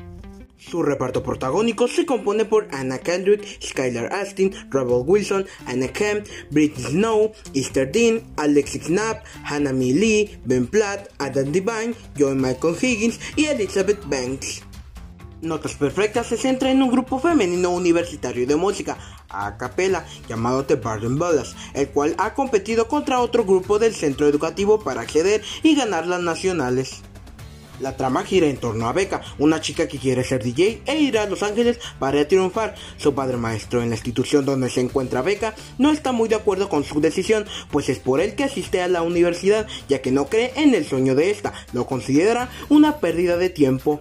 Su 0.59 0.83
reparto 0.83 1.23
protagónico 1.23 1.89
se 1.89 2.07
compone 2.07 2.47
por 2.47 2.69
Anna 2.73 2.99
Kendrick, 2.99 3.45
Skylar 3.63 4.13
Astin, 4.13 4.53
Rebel 4.71 5.03
Wilson, 5.05 5.47
Anna 5.67 5.89
Kemp, 5.89 6.27
Britney 6.51 6.85
Snow, 6.85 7.33
Easter 7.53 7.91
Dean, 7.91 8.23
Alexis 8.37 8.87
Knapp, 8.87 9.25
Hannah 9.45 9.73
Mee 9.73 9.93
Lee, 9.93 10.39
Ben 10.45 10.67
Platt, 10.67 11.09
Adam 11.19 11.53
Devine, 11.53 11.95
Joy 12.17 12.35
Michael 12.35 12.77
Higgins 12.81 13.21
y 13.37 13.45
Elizabeth 13.45 14.01
Banks. 14.09 14.63
Notas 15.45 15.75
Perfectas 15.75 16.27
se 16.27 16.37
centra 16.37 16.71
en 16.71 16.83
un 16.83 16.91
grupo 16.91 17.19
femenino 17.19 17.71
universitario 17.71 18.47
de 18.47 18.57
música 18.57 18.97
a 19.29 19.57
capela 19.59 20.07
llamado 20.29 20.65
The 20.65 20.77
Barden 20.77 21.19
Bellas, 21.19 21.55
el 21.75 21.89
cual 21.91 22.15
ha 22.19 22.35
competido 22.35 22.89
contra 22.89 23.21
otro 23.21 23.45
grupo 23.45 23.79
del 23.79 23.95
centro 23.95 24.27
educativo 24.27 24.81
para 24.81 25.03
acceder 25.03 25.43
y 25.63 25.77
ganar 25.77 26.07
las 26.07 26.21
nacionales. 26.21 27.03
La 27.81 27.97
trama 27.97 28.25
gira 28.25 28.47
en 28.47 28.57
torno 28.57 28.89
a 28.89 28.93
Becca, 28.93 29.21
una 29.39 29.61
chica 29.61 29.89
que 29.89 29.99
quiere 29.99 30.23
ser 30.23 30.43
DJ 30.43 30.83
e 30.87 30.97
ir 30.97 31.19
a 31.19 31.27
Los 31.27 31.43
Ángeles 31.43 31.81
para 31.99 32.27
triunfar. 32.27 32.77
Su 32.99 33.15
padre 33.15 33.37
maestro 33.37 33.83
en 33.83 33.91
la 33.91 33.97
institución 33.97 34.45
donde 34.45 34.71
se 34.71 34.81
encuentra 34.81 35.23
Becca 35.23 35.55
no 35.77 35.91
está 35.91 36.13
muy 36.13 36.29
de 36.29 36.37
acuerdo 36.37 36.69
con 36.69 36.85
su 36.85 37.01
decisión, 37.01 37.47
pues 37.71 37.89
es 37.89 37.99
por 37.99 38.21
él 38.21 38.37
que 38.37 38.45
asiste 38.45 38.81
a 38.81 38.89
la 38.89 39.03
universidad, 39.03 39.67
ya 39.89 40.01
que 40.01 40.13
no 40.13 40.27
cree 40.27 40.53
en 40.55 40.75
el 40.75 40.87
sueño 40.87 41.17
de 41.17 41.31
esta, 41.31 41.53
lo 41.73 41.87
considera 41.87 42.49
una 42.69 43.01
pérdida 43.01 43.37
de 43.37 43.51
tiempo. 43.51 44.01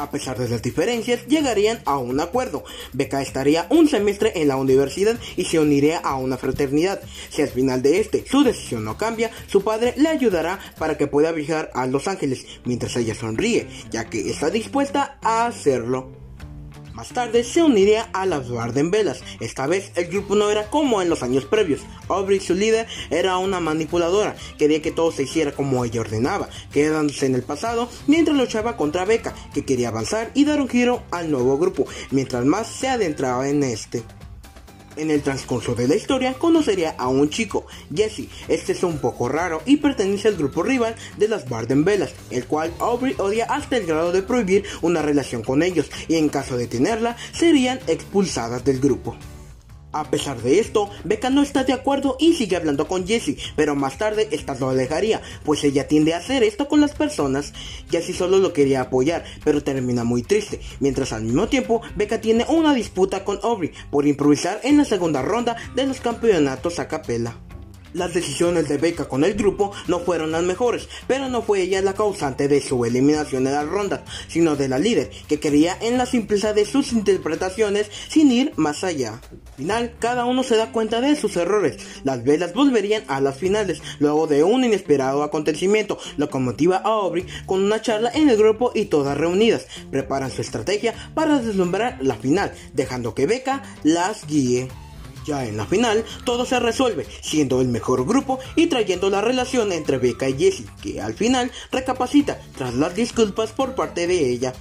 A 0.00 0.10
pesar 0.10 0.38
de 0.38 0.48
las 0.48 0.62
diferencias, 0.62 1.26
llegarían 1.26 1.80
a 1.84 1.98
un 1.98 2.20
acuerdo. 2.20 2.64
Becca 2.94 3.20
estaría 3.20 3.66
un 3.68 3.86
semestre 3.86 4.32
en 4.34 4.48
la 4.48 4.56
universidad 4.56 5.18
y 5.36 5.44
se 5.44 5.58
uniría 5.58 5.98
a 5.98 6.16
una 6.16 6.38
fraternidad. 6.38 7.02
Si 7.28 7.42
al 7.42 7.48
final 7.48 7.82
de 7.82 8.00
este 8.00 8.24
su 8.26 8.42
decisión 8.42 8.82
no 8.82 8.96
cambia, 8.96 9.30
su 9.46 9.62
padre 9.62 9.92
le 9.98 10.08
ayudará 10.08 10.58
para 10.78 10.96
que 10.96 11.06
pueda 11.06 11.32
viajar 11.32 11.70
a 11.74 11.86
Los 11.86 12.08
Ángeles, 12.08 12.46
mientras 12.64 12.96
ella 12.96 13.14
sonríe, 13.14 13.68
ya 13.90 14.08
que 14.08 14.30
está 14.30 14.48
dispuesta 14.48 15.18
a 15.22 15.44
hacerlo. 15.44 16.19
Más 17.00 17.08
tarde 17.14 17.44
se 17.44 17.62
uniría 17.62 18.10
a 18.12 18.26
las 18.26 18.50
Barden 18.50 18.90
Velas. 18.90 19.22
Esta 19.40 19.66
vez 19.66 19.90
el 19.94 20.08
grupo 20.08 20.34
no 20.34 20.50
era 20.50 20.68
como 20.68 21.00
en 21.00 21.08
los 21.08 21.22
años 21.22 21.46
previos. 21.46 21.80
Aubrey, 22.08 22.40
su 22.40 22.52
líder, 22.52 22.88
era 23.08 23.38
una 23.38 23.58
manipuladora. 23.58 24.36
Quería 24.58 24.82
que 24.82 24.90
todo 24.90 25.10
se 25.10 25.22
hiciera 25.22 25.52
como 25.52 25.82
ella 25.82 26.02
ordenaba, 26.02 26.50
quedándose 26.70 27.24
en 27.24 27.36
el 27.36 27.42
pasado 27.42 27.88
mientras 28.06 28.36
luchaba 28.36 28.76
contra 28.76 29.06
Becca, 29.06 29.34
que 29.54 29.64
quería 29.64 29.88
avanzar 29.88 30.30
y 30.34 30.44
dar 30.44 30.60
un 30.60 30.68
giro 30.68 31.02
al 31.10 31.30
nuevo 31.30 31.56
grupo, 31.56 31.86
mientras 32.10 32.44
más 32.44 32.66
se 32.66 32.88
adentraba 32.88 33.48
en 33.48 33.62
este. 33.62 34.02
En 35.00 35.10
el 35.10 35.22
transcurso 35.22 35.74
de 35.74 35.88
la 35.88 35.94
historia 35.94 36.34
conocería 36.34 36.94
a 36.98 37.08
un 37.08 37.30
chico, 37.30 37.64
Jesse. 37.94 38.28
Este 38.48 38.72
es 38.72 38.82
un 38.82 38.98
poco 38.98 39.30
raro 39.30 39.62
y 39.64 39.78
pertenece 39.78 40.28
al 40.28 40.36
grupo 40.36 40.62
rival 40.62 40.94
de 41.16 41.26
las 41.26 41.48
Barden 41.48 41.86
Velas, 41.86 42.12
el 42.28 42.44
cual 42.44 42.70
Aubrey 42.78 43.14
odia 43.16 43.46
hasta 43.46 43.78
el 43.78 43.86
grado 43.86 44.12
de 44.12 44.22
prohibir 44.22 44.64
una 44.82 45.00
relación 45.00 45.42
con 45.42 45.62
ellos 45.62 45.90
y 46.06 46.16
en 46.16 46.28
caso 46.28 46.58
de 46.58 46.66
tenerla 46.66 47.16
serían 47.32 47.80
expulsadas 47.86 48.62
del 48.62 48.78
grupo. 48.78 49.16
A 49.92 50.04
pesar 50.04 50.40
de 50.40 50.60
esto, 50.60 50.88
Becca 51.02 51.30
no 51.30 51.42
está 51.42 51.64
de 51.64 51.72
acuerdo 51.72 52.16
y 52.20 52.34
sigue 52.34 52.56
hablando 52.56 52.86
con 52.86 53.06
Jessie, 53.06 53.38
pero 53.56 53.74
más 53.74 53.98
tarde 53.98 54.28
esta 54.30 54.54
lo 54.54 54.70
alejaría, 54.70 55.20
pues 55.44 55.64
ella 55.64 55.88
tiende 55.88 56.14
a 56.14 56.18
hacer 56.18 56.44
esto 56.44 56.68
con 56.68 56.80
las 56.80 56.92
personas. 56.92 57.52
Jessie 57.90 58.14
solo 58.14 58.38
lo 58.38 58.52
quería 58.52 58.82
apoyar, 58.82 59.24
pero 59.42 59.64
termina 59.64 60.04
muy 60.04 60.22
triste, 60.22 60.60
mientras 60.78 61.12
al 61.12 61.24
mismo 61.24 61.48
tiempo 61.48 61.82
Becca 61.96 62.20
tiene 62.20 62.46
una 62.48 62.72
disputa 62.72 63.24
con 63.24 63.40
Aubrey 63.42 63.72
por 63.90 64.06
improvisar 64.06 64.60
en 64.62 64.76
la 64.76 64.84
segunda 64.84 65.22
ronda 65.22 65.56
de 65.74 65.86
los 65.86 66.00
campeonatos 66.00 66.78
a 66.78 66.86
capela. 66.86 67.36
Las 67.92 68.14
decisiones 68.14 68.68
de 68.68 68.78
Becca 68.78 69.08
con 69.08 69.24
el 69.24 69.34
grupo 69.34 69.72
no 69.88 69.98
fueron 70.00 70.30
las 70.30 70.42
mejores, 70.42 70.88
pero 71.08 71.28
no 71.28 71.42
fue 71.42 71.62
ella 71.62 71.82
la 71.82 71.94
causante 71.94 72.46
de 72.46 72.60
su 72.60 72.84
eliminación 72.84 73.46
en 73.46 73.52
las 73.52 73.66
rondas, 73.66 74.02
sino 74.28 74.56
de 74.56 74.68
la 74.68 74.78
líder, 74.78 75.10
que 75.28 75.40
quería 75.40 75.76
en 75.80 75.98
la 75.98 76.06
simpleza 76.06 76.52
de 76.52 76.64
sus 76.64 76.92
interpretaciones 76.92 77.90
sin 78.08 78.30
ir 78.30 78.52
más 78.56 78.84
allá. 78.84 79.20
Al 79.30 79.56
final, 79.56 79.94
cada 79.98 80.24
uno 80.24 80.42
se 80.42 80.56
da 80.56 80.72
cuenta 80.72 81.00
de 81.00 81.16
sus 81.16 81.36
errores. 81.36 81.78
Las 82.04 82.24
velas 82.24 82.54
volverían 82.54 83.02
a 83.08 83.20
las 83.20 83.36
finales, 83.36 83.82
luego 83.98 84.26
de 84.26 84.44
un 84.44 84.64
inesperado 84.64 85.22
acontecimiento, 85.22 85.98
lo 86.16 86.28
que 86.28 86.38
motiva 86.38 86.76
a 86.76 86.88
Aubrey 86.88 87.26
con 87.46 87.62
una 87.62 87.82
charla 87.82 88.10
en 88.14 88.28
el 88.28 88.36
grupo 88.36 88.72
y 88.74 88.86
todas 88.86 89.18
reunidas. 89.18 89.66
Preparan 89.90 90.30
su 90.30 90.42
estrategia 90.42 90.94
para 91.14 91.38
deslumbrar 91.40 91.98
la 92.00 92.14
final, 92.14 92.52
dejando 92.72 93.14
que 93.14 93.26
Becca 93.26 93.62
las 93.82 94.26
guíe. 94.26 94.68
Ya 95.24 95.44
en 95.44 95.56
la 95.56 95.66
final, 95.66 96.04
todo 96.24 96.46
se 96.46 96.58
resuelve, 96.60 97.06
siendo 97.22 97.60
el 97.60 97.68
mejor 97.68 98.06
grupo 98.06 98.38
y 98.56 98.66
trayendo 98.66 99.10
la 99.10 99.20
relación 99.20 99.72
entre 99.72 99.98
Becca 99.98 100.28
y 100.28 100.38
Jessie, 100.38 100.66
que 100.82 101.00
al 101.00 101.14
final 101.14 101.50
recapacita 101.70 102.40
tras 102.56 102.74
las 102.74 102.94
disculpas 102.94 103.52
por 103.52 103.74
parte 103.74 104.06
de 104.06 104.30
ella. 104.30 104.52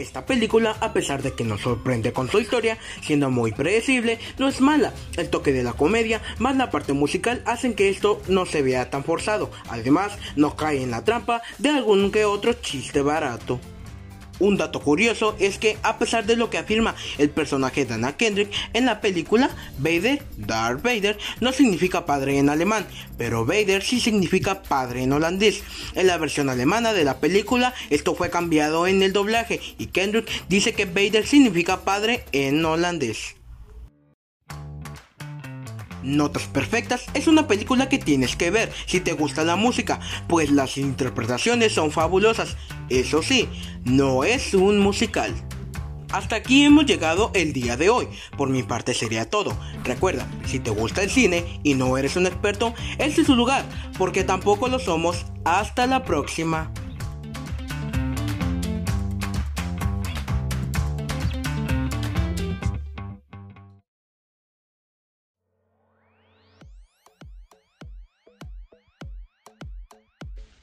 Esta 0.00 0.24
película, 0.24 0.76
a 0.80 0.94
pesar 0.94 1.22
de 1.22 1.34
que 1.34 1.44
nos 1.44 1.60
sorprende 1.60 2.14
con 2.14 2.30
su 2.30 2.40
historia, 2.40 2.78
siendo 3.02 3.28
muy 3.28 3.52
predecible, 3.52 4.18
no 4.38 4.48
es 4.48 4.62
mala. 4.62 4.94
El 5.18 5.28
toque 5.28 5.52
de 5.52 5.62
la 5.62 5.74
comedia 5.74 6.22
más 6.38 6.56
la 6.56 6.70
parte 6.70 6.94
musical 6.94 7.42
hacen 7.44 7.74
que 7.74 7.90
esto 7.90 8.22
no 8.26 8.46
se 8.46 8.62
vea 8.62 8.88
tan 8.88 9.04
forzado. 9.04 9.50
Además, 9.68 10.12
no 10.36 10.56
cae 10.56 10.82
en 10.82 10.90
la 10.90 11.04
trampa 11.04 11.42
de 11.58 11.68
algún 11.68 12.10
que 12.10 12.24
otro 12.24 12.54
chiste 12.54 13.02
barato. 13.02 13.60
Un 14.40 14.56
dato 14.56 14.80
curioso 14.80 15.36
es 15.38 15.58
que 15.58 15.76
a 15.82 15.98
pesar 15.98 16.26
de 16.26 16.36
lo 16.36 16.50
que 16.50 16.58
afirma 16.58 16.96
el 17.18 17.30
personaje 17.30 17.84
de 17.84 17.94
Anna 17.94 18.16
Kendrick 18.16 18.50
en 18.72 18.86
la 18.86 19.00
película, 19.00 19.50
Vader, 19.78 20.22
Darth 20.36 20.82
Vader, 20.82 21.18
no 21.40 21.52
significa 21.52 22.06
padre 22.06 22.38
en 22.38 22.48
alemán, 22.48 22.86
pero 23.18 23.44
Vader 23.44 23.82
sí 23.82 24.00
significa 24.00 24.62
padre 24.62 25.02
en 25.02 25.12
holandés. 25.12 25.62
En 25.94 26.06
la 26.06 26.18
versión 26.18 26.48
alemana 26.48 26.92
de 26.92 27.04
la 27.04 27.20
película 27.20 27.74
esto 27.90 28.14
fue 28.14 28.30
cambiado 28.30 28.86
en 28.86 29.02
el 29.02 29.12
doblaje 29.12 29.60
y 29.78 29.86
Kendrick 29.86 30.28
dice 30.48 30.72
que 30.72 30.86
Vader 30.86 31.26
significa 31.26 31.80
padre 31.80 32.24
en 32.32 32.64
holandés. 32.64 33.39
Notas 36.02 36.44
Perfectas 36.44 37.06
es 37.14 37.26
una 37.26 37.46
película 37.46 37.88
que 37.88 37.98
tienes 37.98 38.36
que 38.36 38.50
ver 38.50 38.72
si 38.86 39.00
te 39.00 39.12
gusta 39.12 39.44
la 39.44 39.56
música, 39.56 40.00
pues 40.28 40.50
las 40.50 40.78
interpretaciones 40.78 41.72
son 41.72 41.90
fabulosas. 41.90 42.56
Eso 42.88 43.22
sí, 43.22 43.48
no 43.84 44.24
es 44.24 44.54
un 44.54 44.78
musical. 44.78 45.34
Hasta 46.12 46.36
aquí 46.36 46.64
hemos 46.64 46.86
llegado 46.86 47.30
el 47.34 47.52
día 47.52 47.76
de 47.76 47.88
hoy. 47.88 48.08
Por 48.36 48.48
mi 48.48 48.64
parte 48.64 48.94
sería 48.94 49.30
todo. 49.30 49.56
Recuerda, 49.84 50.26
si 50.44 50.58
te 50.58 50.70
gusta 50.70 51.02
el 51.02 51.10
cine 51.10 51.60
y 51.62 51.74
no 51.74 51.96
eres 51.96 52.16
un 52.16 52.26
experto, 52.26 52.74
este 52.98 53.20
es 53.20 53.26
su 53.28 53.36
lugar, 53.36 53.64
porque 53.96 54.24
tampoco 54.24 54.68
lo 54.68 54.80
somos. 54.80 55.26
Hasta 55.44 55.86
la 55.86 56.04
próxima. 56.04 56.72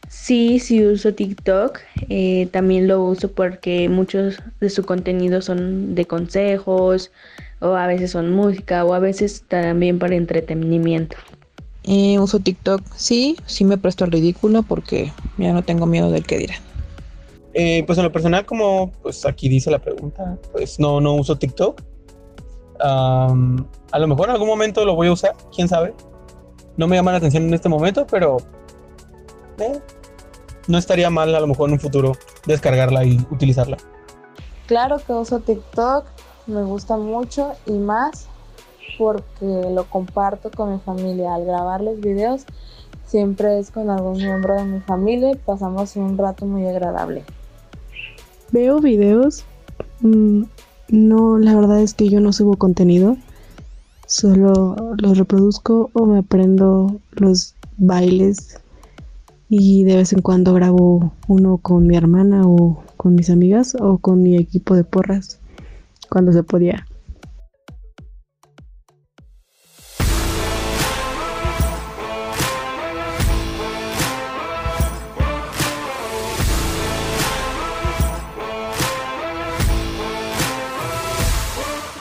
Sí, 0.08 0.60
sí 0.60 0.86
uso 0.86 1.14
TikTok. 1.14 1.80
Eh, 2.10 2.48
también 2.52 2.88
lo 2.88 3.04
uso 3.04 3.32
porque 3.32 3.90
muchos 3.90 4.38
de 4.60 4.70
su 4.70 4.86
contenido 4.86 5.42
son 5.42 5.96
de 5.96 6.06
consejos, 6.06 7.12
o 7.60 7.76
a 7.76 7.88
veces 7.88 8.12
son 8.12 8.32
música, 8.32 8.86
o 8.86 8.94
a 8.94 9.00
veces 9.00 9.44
también 9.48 10.00
para 10.00 10.16
entretenimiento. 10.16 11.18
Eh, 11.84 12.20
uso 12.20 12.40
TikTok, 12.40 12.82
sí, 12.96 13.38
sí 13.46 13.64
me 13.64 13.78
presto 13.78 14.04
al 14.04 14.12
ridículo 14.12 14.64
porque 14.64 15.12
ya 15.38 15.54
no 15.54 15.64
tengo 15.64 15.86
miedo 15.86 16.12
del 16.12 16.26
que 16.26 16.38
dirán. 16.38 16.60
Eh, 17.54 17.84
pues 17.88 17.98
en 17.98 18.04
lo 18.04 18.12
personal, 18.12 18.46
como 18.46 18.92
pues 19.02 19.26
aquí 19.26 19.50
dice 19.50 19.72
la 19.72 19.80
pregunta, 19.80 20.38
pues 20.52 20.80
no, 20.80 21.02
no 21.02 21.16
uso 21.16 21.38
TikTok. 21.38 21.82
a 22.80 23.34
lo 24.00 24.08
mejor 24.08 24.26
en 24.28 24.32
algún 24.32 24.48
momento 24.48 24.86
lo 24.86 24.96
voy 24.96 25.08
a 25.08 25.14
usar, 25.14 25.36
quién 25.54 25.68
sabe. 25.68 25.94
No 26.76 26.88
me 26.88 26.96
llama 26.96 27.12
la 27.12 27.18
atención 27.18 27.44
en 27.44 27.54
este 27.54 27.70
momento, 27.70 28.06
pero 28.06 28.38
eh, 29.60 29.80
no 30.68 30.78
estaría 30.78 31.10
mal 31.10 31.34
a 31.36 31.40
lo 31.40 31.48
mejor 31.48 31.70
en 31.70 31.74
un 31.74 31.80
futuro 31.80 32.14
descargarla 32.46 33.06
y 33.06 33.26
utilizarla. 33.32 33.78
Claro 34.68 34.98
que 35.06 35.14
uso 35.14 35.40
TikTok, 35.40 36.06
me 36.48 36.64
gusta 36.64 36.98
mucho 36.98 37.54
y 37.66 37.74
más 37.74 38.28
porque 38.98 39.70
lo 39.72 39.86
comparto 39.86 40.52
con 40.52 40.74
mi 40.74 40.80
familia. 40.80 41.36
Al 41.36 41.46
grabar 41.46 41.82
los 41.82 42.00
videos 42.00 42.46
siempre 43.06 43.60
es 43.60 43.72
con 43.72 43.90
algún 43.90 44.18
miembro 44.18 44.56
de 44.56 44.66
mi 44.66 44.80
familia 44.82 45.32
y 45.32 45.36
pasamos 45.36 45.96
un 45.96 46.18
rato 46.18 46.46
muy 46.46 46.68
agradable. 46.68 47.24
Veo 48.52 48.80
videos. 48.80 49.46
Mm, 50.02 50.44
no, 50.90 51.38
la 51.38 51.56
verdad 51.56 51.80
es 51.80 51.94
que 51.94 52.10
yo 52.10 52.20
no 52.20 52.34
subo 52.34 52.56
contenido. 52.58 53.18
Solo 54.06 54.76
los 54.98 55.18
reproduzco 55.18 55.90
o 55.94 56.06
me 56.06 56.20
aprendo 56.20 56.96
los 57.12 57.56
bailes 57.78 58.60
y 59.50 59.84
de 59.86 59.96
vez 59.96 60.14
en 60.14 60.22
cuando 60.22 60.54
grabo 60.54 61.14
uno 61.28 61.58
con 61.58 61.88
mi 61.88 61.96
hermana 61.96 62.44
o 62.46 62.84
con 62.98 63.16
mis 63.16 63.30
amigas 63.30 63.76
o 63.80 63.98
con 64.00 64.22
mi 64.22 64.38
equipo 64.38 64.76
de 64.76 64.84
porras 64.84 65.40
cuando 66.10 66.34
se 66.34 66.44
podía. 66.44 66.86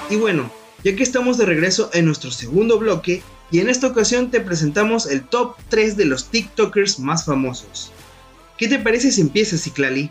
Y 0.08 0.16
bueno, 0.16 0.50
ya 0.84 0.94
que 0.94 1.02
estamos 1.02 1.36
de 1.36 1.46
regreso 1.46 1.90
en 1.92 2.06
nuestro 2.06 2.30
segundo 2.30 2.78
bloque, 2.78 3.22
y 3.50 3.60
en 3.60 3.68
esta 3.68 3.86
ocasión 3.86 4.30
te 4.30 4.40
presentamos 4.40 5.06
el 5.06 5.26
top 5.26 5.56
3 5.68 5.96
de 5.96 6.04
los 6.04 6.26
TikTokers 6.26 6.98
más 6.98 7.24
famosos. 7.24 7.92
¿Qué 8.58 8.68
te 8.68 8.78
parece 8.78 9.12
si 9.12 9.20
empiezas, 9.20 9.60
Ciclali? 9.60 10.10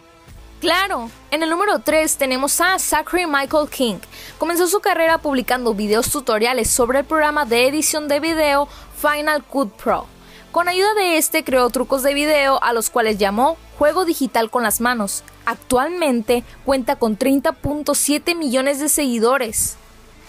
Claro, 0.61 1.11
en 1.31 1.43
el 1.43 1.49
número 1.49 1.79
3 1.79 2.17
tenemos 2.17 2.59
a 2.61 2.79
Zachary 2.79 3.27
Michael 3.27 3.69
King. 3.69 3.97
Comenzó 4.37 4.67
su 4.67 4.79
carrera 4.79 5.17
publicando 5.17 5.73
videos 5.73 6.09
tutoriales 6.09 6.69
sobre 6.69 6.99
el 6.99 7.05
programa 7.05 7.45
de 7.45 7.67
edición 7.67 8.07
de 8.07 8.19
video 8.19 8.67
Final 8.99 9.43
Cut 9.43 9.71
Pro. 9.73 10.07
Con 10.51 10.69
ayuda 10.69 10.93
de 10.93 11.17
este 11.17 11.43
creó 11.43 11.69
trucos 11.69 12.01
de 12.01 12.13
video 12.13 12.63
a 12.63 12.71
los 12.71 12.89
cuales 12.89 13.17
llamó 13.17 13.57
Juego 13.77 14.05
Digital 14.05 14.49
con 14.49 14.63
las 14.63 14.79
Manos. 14.79 15.23
Actualmente 15.45 16.43
cuenta 16.63 16.95
con 16.95 17.19
30.7 17.19 18.35
millones 18.35 18.79
de 18.79 18.87
seguidores. 18.87 19.75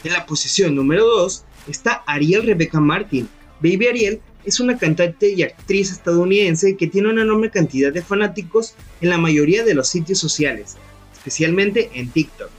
En 0.02 0.12
la 0.12 0.26
posición 0.26 0.74
número 0.74 1.06
2 1.06 1.45
está 1.68 2.02
Ariel 2.06 2.44
Rebecca 2.44 2.80
Martin. 2.80 3.28
Baby 3.60 3.86
Ariel 3.88 4.20
es 4.44 4.60
una 4.60 4.78
cantante 4.78 5.30
y 5.30 5.42
actriz 5.42 5.90
estadounidense 5.90 6.76
que 6.76 6.86
tiene 6.86 7.10
una 7.10 7.22
enorme 7.22 7.50
cantidad 7.50 7.92
de 7.92 8.02
fanáticos 8.02 8.74
en 9.00 9.10
la 9.10 9.18
mayoría 9.18 9.64
de 9.64 9.74
los 9.74 9.88
sitios 9.88 10.18
sociales, 10.18 10.76
especialmente 11.12 11.90
en 11.94 12.10
TikTok. 12.10 12.50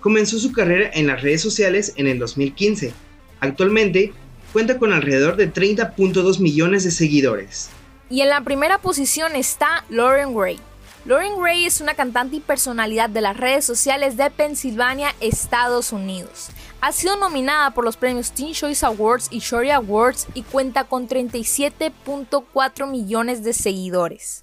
Comenzó 0.00 0.38
su 0.38 0.52
carrera 0.52 0.90
en 0.94 1.08
las 1.08 1.22
redes 1.22 1.42
sociales 1.42 1.92
en 1.96 2.06
el 2.06 2.18
2015. 2.18 2.92
Actualmente 3.40 4.12
cuenta 4.52 4.78
con 4.78 4.92
alrededor 4.92 5.36
de 5.36 5.52
30.2 5.52 6.40
millones 6.40 6.84
de 6.84 6.90
seguidores. 6.90 7.68
Y 8.08 8.20
en 8.20 8.28
la 8.30 8.42
primera 8.42 8.78
posición 8.78 9.36
está 9.36 9.84
Lauren 9.90 10.34
Gray. 10.34 10.58
Lauren 11.06 11.38
Gray 11.38 11.66
es 11.66 11.80
una 11.80 11.94
cantante 11.94 12.34
y 12.34 12.40
personalidad 12.40 13.08
de 13.08 13.20
las 13.20 13.36
redes 13.36 13.64
sociales 13.64 14.16
de 14.16 14.28
Pensilvania, 14.28 15.14
Estados 15.20 15.92
Unidos. 15.92 16.48
Ha 16.80 16.90
sido 16.90 17.16
nominada 17.16 17.72
por 17.74 17.84
los 17.84 17.96
premios 17.96 18.32
Teen 18.32 18.54
Choice 18.54 18.84
Awards 18.84 19.28
y 19.30 19.38
Shorty 19.38 19.70
Awards 19.70 20.26
y 20.34 20.42
cuenta 20.42 20.82
con 20.82 21.08
37.4 21.08 22.90
millones 22.90 23.44
de 23.44 23.52
seguidores. 23.52 24.42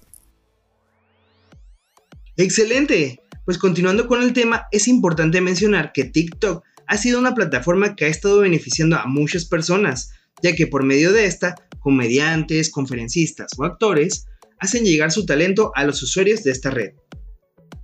Excelente. 2.38 3.20
Pues 3.44 3.58
continuando 3.58 4.08
con 4.08 4.22
el 4.22 4.32
tema, 4.32 4.66
es 4.72 4.88
importante 4.88 5.42
mencionar 5.42 5.92
que 5.92 6.04
TikTok 6.04 6.64
ha 6.86 6.96
sido 6.96 7.18
una 7.18 7.34
plataforma 7.34 7.94
que 7.94 8.06
ha 8.06 8.08
estado 8.08 8.38
beneficiando 8.38 8.96
a 8.96 9.04
muchas 9.04 9.44
personas, 9.44 10.12
ya 10.42 10.54
que 10.54 10.66
por 10.66 10.82
medio 10.82 11.12
de 11.12 11.26
esta, 11.26 11.56
comediantes, 11.80 12.70
conferencistas 12.70 13.50
o 13.58 13.64
actores 13.64 14.28
hacen 14.64 14.84
llegar 14.84 15.12
su 15.12 15.24
talento 15.24 15.70
a 15.74 15.84
los 15.84 16.02
usuarios 16.02 16.42
de 16.42 16.50
esta 16.50 16.70
red. 16.70 16.92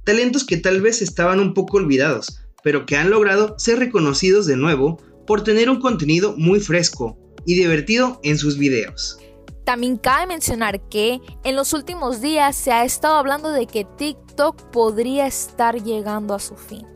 Talentos 0.05 0.45
que 0.45 0.57
tal 0.57 0.81
vez 0.81 1.03
estaban 1.03 1.39
un 1.39 1.55
poco 1.55 1.77
olvidados, 1.77 2.41
pero 2.63 2.87
que 2.87 2.97
han 2.97 3.11
logrado 3.11 3.55
ser 3.59 3.79
reconocidos 3.79 4.47
de 4.47 4.57
nuevo 4.57 4.99
por 5.27 5.45
tener 5.45 5.71
un 5.71 5.81
contenido 5.81 6.35
muy 6.37 6.61
fresco 6.61 7.19
y 7.47 7.55
divertido 7.55 8.21
en 8.23 8.39
sus 8.39 8.59
videos. 8.59 9.19
También 9.65 9.99
cabe 9.99 10.27
mencionar 10.27 10.89
que 10.89 11.21
en 11.45 11.55
los 11.55 11.73
últimos 11.73 12.21
días 12.21 12.57
se 12.57 12.73
ha 12.73 12.85
estado 12.85 13.15
hablando 13.15 13.53
de 13.53 13.67
que 13.67 13.87
TikTok 13.97 14.71
podría 14.71 15.27
estar 15.27 15.83
llegando 15.83 16.35
a 16.35 16.41
su 16.41 16.57
fin. 16.57 16.87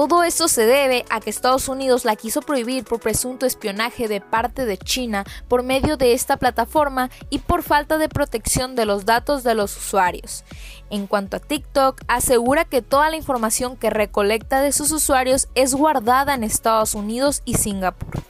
Todo 0.00 0.22
esto 0.22 0.46
se 0.46 0.64
debe 0.64 1.04
a 1.10 1.18
que 1.18 1.28
Estados 1.28 1.66
Unidos 1.66 2.04
la 2.04 2.14
quiso 2.14 2.40
prohibir 2.40 2.84
por 2.84 3.00
presunto 3.00 3.46
espionaje 3.46 4.06
de 4.06 4.20
parte 4.20 4.64
de 4.64 4.78
China 4.78 5.24
por 5.48 5.64
medio 5.64 5.96
de 5.96 6.12
esta 6.12 6.36
plataforma 6.36 7.10
y 7.30 7.40
por 7.40 7.64
falta 7.64 7.98
de 7.98 8.08
protección 8.08 8.76
de 8.76 8.84
los 8.84 9.06
datos 9.06 9.42
de 9.42 9.56
los 9.56 9.76
usuarios. 9.76 10.44
En 10.88 11.08
cuanto 11.08 11.36
a 11.38 11.40
TikTok, 11.40 12.00
asegura 12.06 12.64
que 12.64 12.80
toda 12.80 13.10
la 13.10 13.16
información 13.16 13.76
que 13.76 13.90
recolecta 13.90 14.60
de 14.60 14.70
sus 14.70 14.92
usuarios 14.92 15.48
es 15.56 15.74
guardada 15.74 16.34
en 16.34 16.44
Estados 16.44 16.94
Unidos 16.94 17.42
y 17.44 17.54
Singapur 17.54 18.22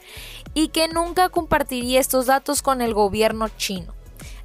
y 0.54 0.68
que 0.68 0.88
nunca 0.88 1.28
compartiría 1.28 2.00
estos 2.00 2.24
datos 2.24 2.62
con 2.62 2.80
el 2.80 2.94
gobierno 2.94 3.50
chino. 3.58 3.97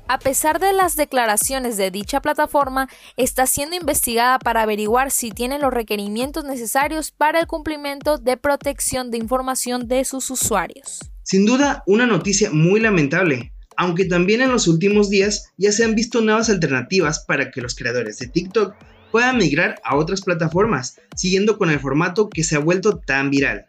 A 0.08 0.20
pesar 0.20 0.60
de 0.60 0.74
las 0.74 0.98
declaraciones 0.98 1.78
de 1.78 1.90
dicha 1.90 2.22
plataforma, 2.22 2.90
está 3.16 3.48
siendo 3.48 3.78
investigada 3.78 4.38
para 4.38 4.62
averiguar 4.62 5.12
si 5.12 5.32
tiene 5.32 5.60
los 5.60 5.74
requerimientos 5.74 6.44
necesarios 6.44 7.12
para 7.12 7.40
el 7.40 7.48
cumplimiento 7.48 8.18
de 8.18 8.36
protección 8.36 9.12
de 9.12 9.18
información 9.18 9.88
de 9.88 10.04
sus 10.04 10.30
usuarios. 10.30 11.00
Sin 11.24 11.46
duda, 11.46 11.84
una 11.88 12.06
noticia 12.06 12.52
muy 12.52 12.82
lamentable, 12.82 13.54
aunque 13.78 14.06
también 14.06 14.42
en 14.42 14.52
los 14.52 14.68
últimos 14.68 15.10
días 15.10 15.52
ya 15.58 15.72
se 15.72 15.86
han 15.86 15.96
visto 15.96 16.20
nuevas 16.20 16.50
alternativas 16.50 17.24
para 17.26 17.50
que 17.50 17.62
los 17.62 17.74
creadores 17.74 18.20
de 18.20 18.28
TikTok 18.28 18.76
puedan 19.10 19.38
migrar 19.38 19.80
a 19.86 19.96
otras 19.96 20.22
plataformas, 20.22 21.00
siguiendo 21.16 21.58
con 21.58 21.70
el 21.70 21.80
formato 21.80 22.30
que 22.30 22.44
se 22.44 22.58
ha 22.58 22.60
vuelto 22.60 22.98
tan 22.98 23.30
viral. 23.30 23.68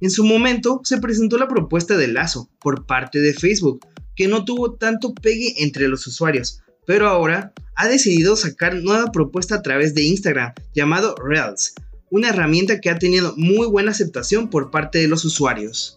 En 0.00 0.10
su 0.10 0.24
momento 0.24 0.80
se 0.84 0.98
presentó 0.98 1.36
la 1.36 1.48
propuesta 1.48 1.96
de 1.96 2.08
Lazo 2.08 2.48
por 2.60 2.86
parte 2.86 3.18
de 3.18 3.34
Facebook, 3.34 3.84
que 4.18 4.26
no 4.26 4.44
tuvo 4.44 4.74
tanto 4.74 5.14
pegue 5.14 5.62
entre 5.62 5.86
los 5.86 6.04
usuarios, 6.08 6.60
pero 6.84 7.06
ahora 7.06 7.52
ha 7.76 7.86
decidido 7.86 8.34
sacar 8.34 8.74
nueva 8.74 9.12
propuesta 9.12 9.54
a 9.54 9.62
través 9.62 9.94
de 9.94 10.02
Instagram 10.02 10.54
llamado 10.74 11.14
Reels, 11.14 11.74
una 12.10 12.30
herramienta 12.30 12.80
que 12.80 12.90
ha 12.90 12.98
tenido 12.98 13.34
muy 13.36 13.68
buena 13.68 13.92
aceptación 13.92 14.50
por 14.50 14.72
parte 14.72 14.98
de 14.98 15.06
los 15.06 15.24
usuarios. 15.24 15.94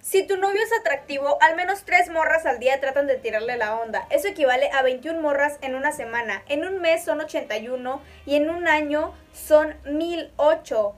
Si 0.00 0.26
tu 0.26 0.38
novio 0.38 0.62
es 0.62 0.70
atractivo, 0.80 1.36
al 1.42 1.54
menos 1.54 1.84
tres 1.84 2.08
morras 2.08 2.46
al 2.46 2.60
día 2.60 2.80
tratan 2.80 3.06
de 3.06 3.16
tirarle 3.16 3.58
la 3.58 3.76
onda. 3.76 4.06
Eso 4.10 4.28
equivale 4.28 4.70
a 4.70 4.82
21 4.82 5.20
morras 5.20 5.58
en 5.60 5.74
una 5.74 5.92
semana. 5.92 6.42
En 6.48 6.64
un 6.64 6.80
mes 6.80 7.04
son 7.04 7.20
81 7.20 8.00
y 8.24 8.36
en 8.36 8.48
un 8.48 8.66
año 8.66 9.12
son 9.34 9.74
1008. 9.84 10.94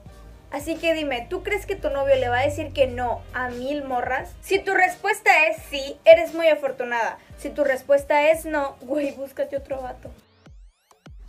Así 0.51 0.75
que 0.75 0.93
dime, 0.93 1.27
¿tú 1.29 1.43
crees 1.43 1.65
que 1.65 1.75
tu 1.75 1.89
novio 1.89 2.15
le 2.15 2.29
va 2.29 2.39
a 2.39 2.43
decir 2.43 2.71
que 2.71 2.87
no 2.87 3.21
a 3.33 3.49
mil 3.49 3.83
morras? 3.83 4.33
Si 4.41 4.59
tu 4.59 4.73
respuesta 4.73 5.47
es 5.47 5.57
sí, 5.69 5.97
eres 6.05 6.33
muy 6.33 6.47
afortunada. 6.47 7.17
Si 7.37 7.49
tu 7.49 7.63
respuesta 7.63 8.29
es 8.31 8.45
no, 8.45 8.77
güey, 8.81 9.11
búscate 9.11 9.57
otro 9.57 9.81
vato. 9.81 10.09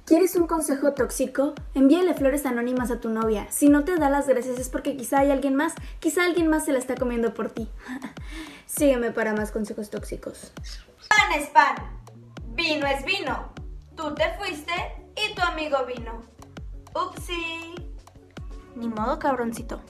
¿Quieres 0.09 0.37
un 0.37 0.46
consejo 0.46 0.94
tóxico? 0.94 1.52
Envíale 1.74 2.14
flores 2.14 2.46
anónimas 2.46 2.90
a 2.90 2.98
tu 2.98 3.11
novia. 3.11 3.46
Si 3.50 3.68
no 3.68 3.85
te 3.85 3.96
da 3.96 4.09
las 4.09 4.26
gracias 4.26 4.59
es 4.59 4.70
porque 4.70 4.96
quizá 4.96 5.18
hay 5.18 5.31
alguien 5.31 5.54
más, 5.54 5.74
quizá 6.00 6.24
alguien 6.24 6.48
más 6.48 6.64
se 6.64 6.72
la 6.72 6.78
está 6.78 6.94
comiendo 6.94 7.35
por 7.35 7.50
ti. 7.50 7.68
Sígueme 8.66 9.11
para 9.11 9.35
más 9.35 9.50
consejos 9.50 9.90
tóxicos. 9.90 10.52
Pan 11.09 11.38
es 11.38 11.48
pan, 11.48 11.76
vino 12.54 12.87
es 12.87 13.04
vino. 13.04 13.52
Tú 13.96 14.14
te 14.14 14.33
fuiste 14.38 14.72
y 15.14 15.35
tu 15.35 15.42
amigo 15.42 15.85
vino. 15.85 16.22
Upsi. 16.94 17.88
Ni 18.79 18.88
modo, 18.88 19.19
cabroncito. 19.19 19.83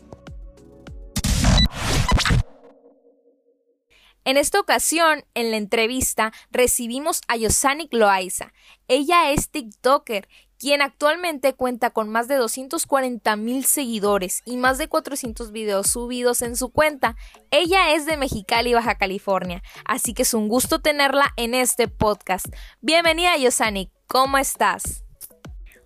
En 4.24 4.36
esta 4.38 4.60
ocasión, 4.60 5.24
en 5.34 5.50
la 5.50 5.58
entrevista, 5.58 6.32
recibimos 6.50 7.20
a 7.28 7.36
Yosanik 7.36 7.92
Loaiza. 7.92 8.52
Ella 8.88 9.30
es 9.30 9.50
TikToker, 9.50 10.26
quien 10.58 10.80
actualmente 10.80 11.52
cuenta 11.52 11.90
con 11.90 12.08
más 12.08 12.28
de 12.28 12.36
240 12.36 13.36
mil 13.36 13.64
seguidores 13.66 14.42
y 14.46 14.56
más 14.56 14.78
de 14.78 14.88
400 14.88 15.52
videos 15.52 15.90
subidos 15.90 16.40
en 16.40 16.56
su 16.56 16.70
cuenta. 16.70 17.14
Ella 17.50 17.94
es 17.94 18.06
de 18.06 18.16
Mexicali, 18.16 18.72
Baja 18.72 18.96
California, 18.96 19.62
así 19.84 20.14
que 20.14 20.22
es 20.22 20.32
un 20.32 20.48
gusto 20.48 20.80
tenerla 20.80 21.32
en 21.36 21.54
este 21.54 21.88
podcast. 21.88 22.46
Bienvenida, 22.80 23.36
Yosanik, 23.36 23.90
¿cómo 24.06 24.38
estás? 24.38 25.04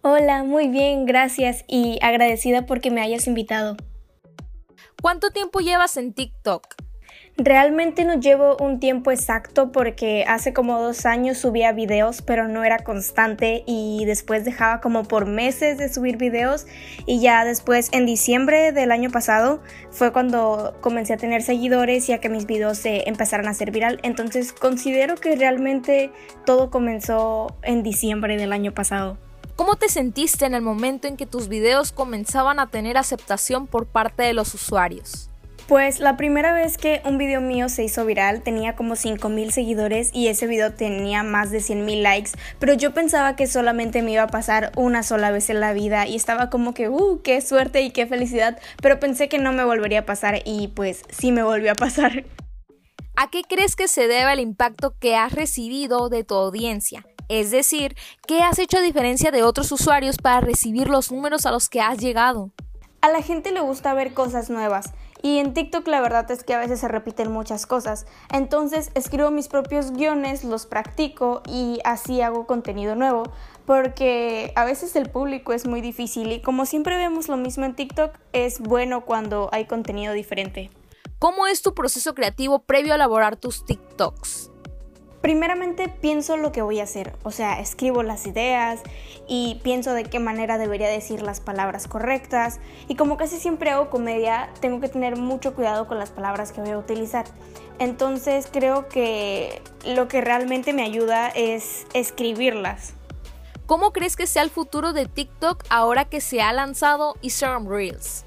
Hola, 0.04 0.42
muy 0.42 0.66
bien, 0.66 1.06
gracias 1.06 1.64
y 1.68 2.00
agradecida 2.02 2.66
porque 2.66 2.90
me 2.90 3.00
hayas 3.00 3.28
invitado. 3.28 3.76
¿Cuánto 5.00 5.30
tiempo 5.30 5.60
llevas 5.60 5.96
en 5.96 6.12
TikTok? 6.12 6.74
Realmente 7.36 8.04
no 8.04 8.18
llevo 8.18 8.56
un 8.56 8.80
tiempo 8.80 9.12
exacto 9.12 9.70
porque 9.70 10.24
hace 10.26 10.52
como 10.52 10.80
dos 10.80 11.06
años 11.06 11.38
subía 11.38 11.70
videos 11.70 12.20
pero 12.20 12.48
no 12.48 12.64
era 12.64 12.78
constante 12.80 13.62
y 13.64 14.04
después 14.04 14.44
dejaba 14.44 14.80
como 14.80 15.04
por 15.04 15.26
meses 15.26 15.78
de 15.78 15.88
subir 15.88 16.16
videos 16.16 16.66
y 17.06 17.20
ya 17.20 17.44
después 17.44 17.88
en 17.92 18.04
diciembre 18.04 18.72
del 18.72 18.90
año 18.90 19.08
pasado 19.08 19.62
fue 19.92 20.12
cuando 20.12 20.76
comencé 20.80 21.12
a 21.12 21.16
tener 21.16 21.42
seguidores 21.42 22.08
y 22.08 22.12
a 22.12 22.18
que 22.18 22.28
mis 22.28 22.46
videos 22.46 22.76
se 22.76 23.08
empezaran 23.08 23.46
a 23.46 23.54
ser 23.54 23.70
viral. 23.70 24.00
Entonces 24.02 24.52
considero 24.52 25.14
que 25.14 25.36
realmente 25.36 26.10
todo 26.44 26.70
comenzó 26.70 27.56
en 27.62 27.84
diciembre 27.84 28.36
del 28.36 28.52
año 28.52 28.74
pasado. 28.74 29.16
¿Cómo 29.56 29.76
te 29.76 29.88
sentiste 29.88 30.46
en 30.46 30.54
el 30.54 30.62
momento 30.62 31.08
en 31.08 31.16
que 31.16 31.26
tus 31.26 31.48
videos 31.48 31.92
comenzaban 31.92 32.58
a 32.58 32.70
tener 32.70 32.96
aceptación 32.96 33.66
por 33.66 33.86
parte 33.86 34.22
de 34.22 34.32
los 34.32 34.54
usuarios? 34.54 35.28
Pues 35.68 36.00
la 36.00 36.16
primera 36.16 36.52
vez 36.52 36.78
que 36.78 37.02
un 37.04 37.18
video 37.18 37.40
mío 37.40 37.68
se 37.68 37.84
hizo 37.84 38.04
viral 38.04 38.42
tenía 38.42 38.74
como 38.74 38.96
5000 38.96 39.52
seguidores 39.52 40.10
y 40.12 40.28
ese 40.28 40.46
video 40.46 40.72
tenía 40.72 41.22
más 41.22 41.50
de 41.50 41.58
100.000 41.58 42.02
likes, 42.02 42.30
pero 42.58 42.74
yo 42.74 42.92
pensaba 42.92 43.36
que 43.36 43.46
solamente 43.46 44.02
me 44.02 44.12
iba 44.12 44.24
a 44.24 44.26
pasar 44.26 44.72
una 44.76 45.02
sola 45.02 45.30
vez 45.30 45.50
en 45.50 45.60
la 45.60 45.72
vida 45.72 46.06
y 46.06 46.16
estaba 46.16 46.50
como 46.50 46.74
que, 46.74 46.88
uh, 46.88 47.20
qué 47.22 47.40
suerte 47.40 47.82
y 47.82 47.90
qué 47.90 48.06
felicidad, 48.06 48.58
pero 48.80 48.98
pensé 48.98 49.28
que 49.28 49.38
no 49.38 49.52
me 49.52 49.64
volvería 49.64 50.00
a 50.00 50.06
pasar 50.06 50.42
y 50.44 50.68
pues 50.68 51.02
sí 51.10 51.30
me 51.30 51.42
volvió 51.42 51.72
a 51.72 51.76
pasar. 51.76 52.24
¿A 53.14 53.30
qué 53.30 53.42
crees 53.48 53.76
que 53.76 53.86
se 53.86 54.08
debe 54.08 54.32
el 54.32 54.40
impacto 54.40 54.94
que 54.98 55.14
has 55.14 55.32
recibido 55.32 56.08
de 56.08 56.24
tu 56.24 56.34
audiencia? 56.34 57.06
Es 57.32 57.50
decir, 57.50 57.96
¿qué 58.26 58.42
has 58.42 58.58
hecho 58.58 58.76
a 58.76 58.82
diferencia 58.82 59.30
de 59.30 59.42
otros 59.42 59.72
usuarios 59.72 60.18
para 60.18 60.42
recibir 60.42 60.90
los 60.90 61.10
números 61.10 61.46
a 61.46 61.50
los 61.50 61.70
que 61.70 61.80
has 61.80 61.96
llegado? 61.96 62.50
A 63.00 63.08
la 63.08 63.22
gente 63.22 63.52
le 63.52 63.62
gusta 63.62 63.94
ver 63.94 64.12
cosas 64.12 64.50
nuevas. 64.50 64.92
Y 65.22 65.38
en 65.38 65.54
TikTok 65.54 65.88
la 65.88 66.02
verdad 66.02 66.30
es 66.30 66.44
que 66.44 66.52
a 66.52 66.58
veces 66.58 66.80
se 66.80 66.88
repiten 66.88 67.32
muchas 67.32 67.64
cosas. 67.64 68.04
Entonces 68.30 68.90
escribo 68.94 69.30
mis 69.30 69.48
propios 69.48 69.92
guiones, 69.92 70.44
los 70.44 70.66
practico 70.66 71.40
y 71.48 71.78
así 71.84 72.20
hago 72.20 72.46
contenido 72.46 72.96
nuevo. 72.96 73.22
Porque 73.64 74.52
a 74.54 74.66
veces 74.66 74.94
el 74.94 75.08
público 75.08 75.54
es 75.54 75.66
muy 75.66 75.80
difícil 75.80 76.32
y 76.32 76.42
como 76.42 76.66
siempre 76.66 76.98
vemos 76.98 77.28
lo 77.28 77.38
mismo 77.38 77.64
en 77.64 77.74
TikTok, 77.74 78.14
es 78.34 78.60
bueno 78.60 79.06
cuando 79.06 79.48
hay 79.52 79.64
contenido 79.64 80.12
diferente. 80.12 80.70
¿Cómo 81.18 81.46
es 81.46 81.62
tu 81.62 81.72
proceso 81.72 82.14
creativo 82.14 82.58
previo 82.58 82.92
a 82.92 82.96
elaborar 82.96 83.36
tus 83.36 83.64
TikToks? 83.64 84.51
Primeramente 85.22 85.88
pienso 85.88 86.36
lo 86.36 86.50
que 86.50 86.62
voy 86.62 86.80
a 86.80 86.82
hacer, 86.82 87.14
o 87.22 87.30
sea, 87.30 87.60
escribo 87.60 88.02
las 88.02 88.26
ideas 88.26 88.80
y 89.28 89.60
pienso 89.62 89.92
de 89.94 90.02
qué 90.02 90.18
manera 90.18 90.58
debería 90.58 90.88
decir 90.88 91.22
las 91.22 91.40
palabras 91.40 91.86
correctas 91.86 92.58
y 92.88 92.96
como 92.96 93.16
casi 93.16 93.38
siempre 93.38 93.70
hago 93.70 93.88
comedia, 93.88 94.50
tengo 94.60 94.80
que 94.80 94.88
tener 94.88 95.16
mucho 95.16 95.54
cuidado 95.54 95.86
con 95.86 96.00
las 96.00 96.10
palabras 96.10 96.50
que 96.50 96.60
voy 96.60 96.70
a 96.70 96.78
utilizar. 96.78 97.24
Entonces 97.78 98.48
creo 98.50 98.88
que 98.88 99.62
lo 99.86 100.08
que 100.08 100.20
realmente 100.22 100.72
me 100.72 100.82
ayuda 100.82 101.28
es 101.28 101.86
escribirlas. 101.94 102.94
¿Cómo 103.66 103.92
crees 103.92 104.16
que 104.16 104.26
sea 104.26 104.42
el 104.42 104.50
futuro 104.50 104.92
de 104.92 105.06
TikTok 105.06 105.64
ahora 105.70 106.04
que 106.04 106.20
se 106.20 106.42
ha 106.42 106.52
lanzado 106.52 107.14
Instagram 107.22 107.68
Reels? 107.68 108.24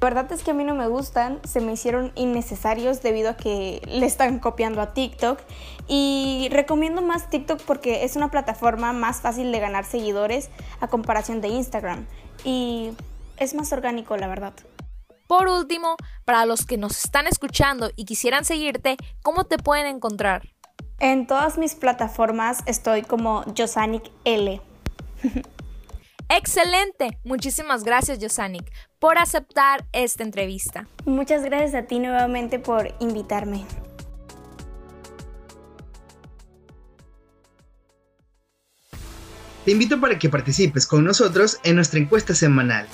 La 0.00 0.10
verdad 0.10 0.30
es 0.30 0.44
que 0.44 0.52
a 0.52 0.54
mí 0.54 0.62
no 0.62 0.74
me 0.74 0.86
gustan, 0.88 1.40
se 1.44 1.60
me 1.60 1.72
hicieron 1.72 2.12
innecesarios 2.14 3.02
debido 3.02 3.30
a 3.30 3.36
que 3.36 3.80
le 3.86 4.06
están 4.06 4.38
copiando 4.38 4.80
a 4.80 4.92
TikTok 4.92 5.40
y 5.88 6.48
recomiendo 6.52 7.02
más 7.02 7.28
TikTok 7.28 7.62
porque 7.62 8.04
es 8.04 8.14
una 8.14 8.30
plataforma 8.30 8.92
más 8.92 9.20
fácil 9.20 9.50
de 9.50 9.58
ganar 9.58 9.84
seguidores 9.84 10.50
a 10.80 10.88
comparación 10.88 11.40
de 11.40 11.48
Instagram 11.48 12.06
y 12.44 12.92
es 13.38 13.54
más 13.54 13.72
orgánico 13.72 14.16
la 14.16 14.28
verdad. 14.28 14.52
Por 15.26 15.48
último, 15.48 15.96
para 16.24 16.46
los 16.46 16.66
que 16.66 16.76
nos 16.76 17.04
están 17.04 17.26
escuchando 17.26 17.90
y 17.96 18.04
quisieran 18.04 18.44
seguirte, 18.44 18.96
¿cómo 19.22 19.44
te 19.44 19.58
pueden 19.58 19.86
encontrar? 19.86 20.42
En 21.00 21.26
todas 21.26 21.58
mis 21.58 21.74
plataformas 21.74 22.62
estoy 22.66 23.02
como 23.02 23.44
Josanic 23.56 24.04
L. 24.24 24.60
Excelente. 26.28 27.18
Muchísimas 27.24 27.84
gracias, 27.84 28.18
Yosanik, 28.18 28.70
por 28.98 29.18
aceptar 29.18 29.86
esta 29.92 30.22
entrevista. 30.22 30.88
Muchas 31.04 31.44
gracias 31.44 31.74
a 31.74 31.86
ti 31.86 31.98
nuevamente 31.98 32.58
por 32.58 32.94
invitarme. 33.00 33.64
Te 39.64 39.72
invito 39.72 40.00
para 40.00 40.16
que 40.16 40.28
participes 40.28 40.86
con 40.86 41.04
nosotros 41.04 41.58
en 41.64 41.74
nuestra 41.74 41.98
encuesta 41.98 42.34
semanal. 42.34 42.86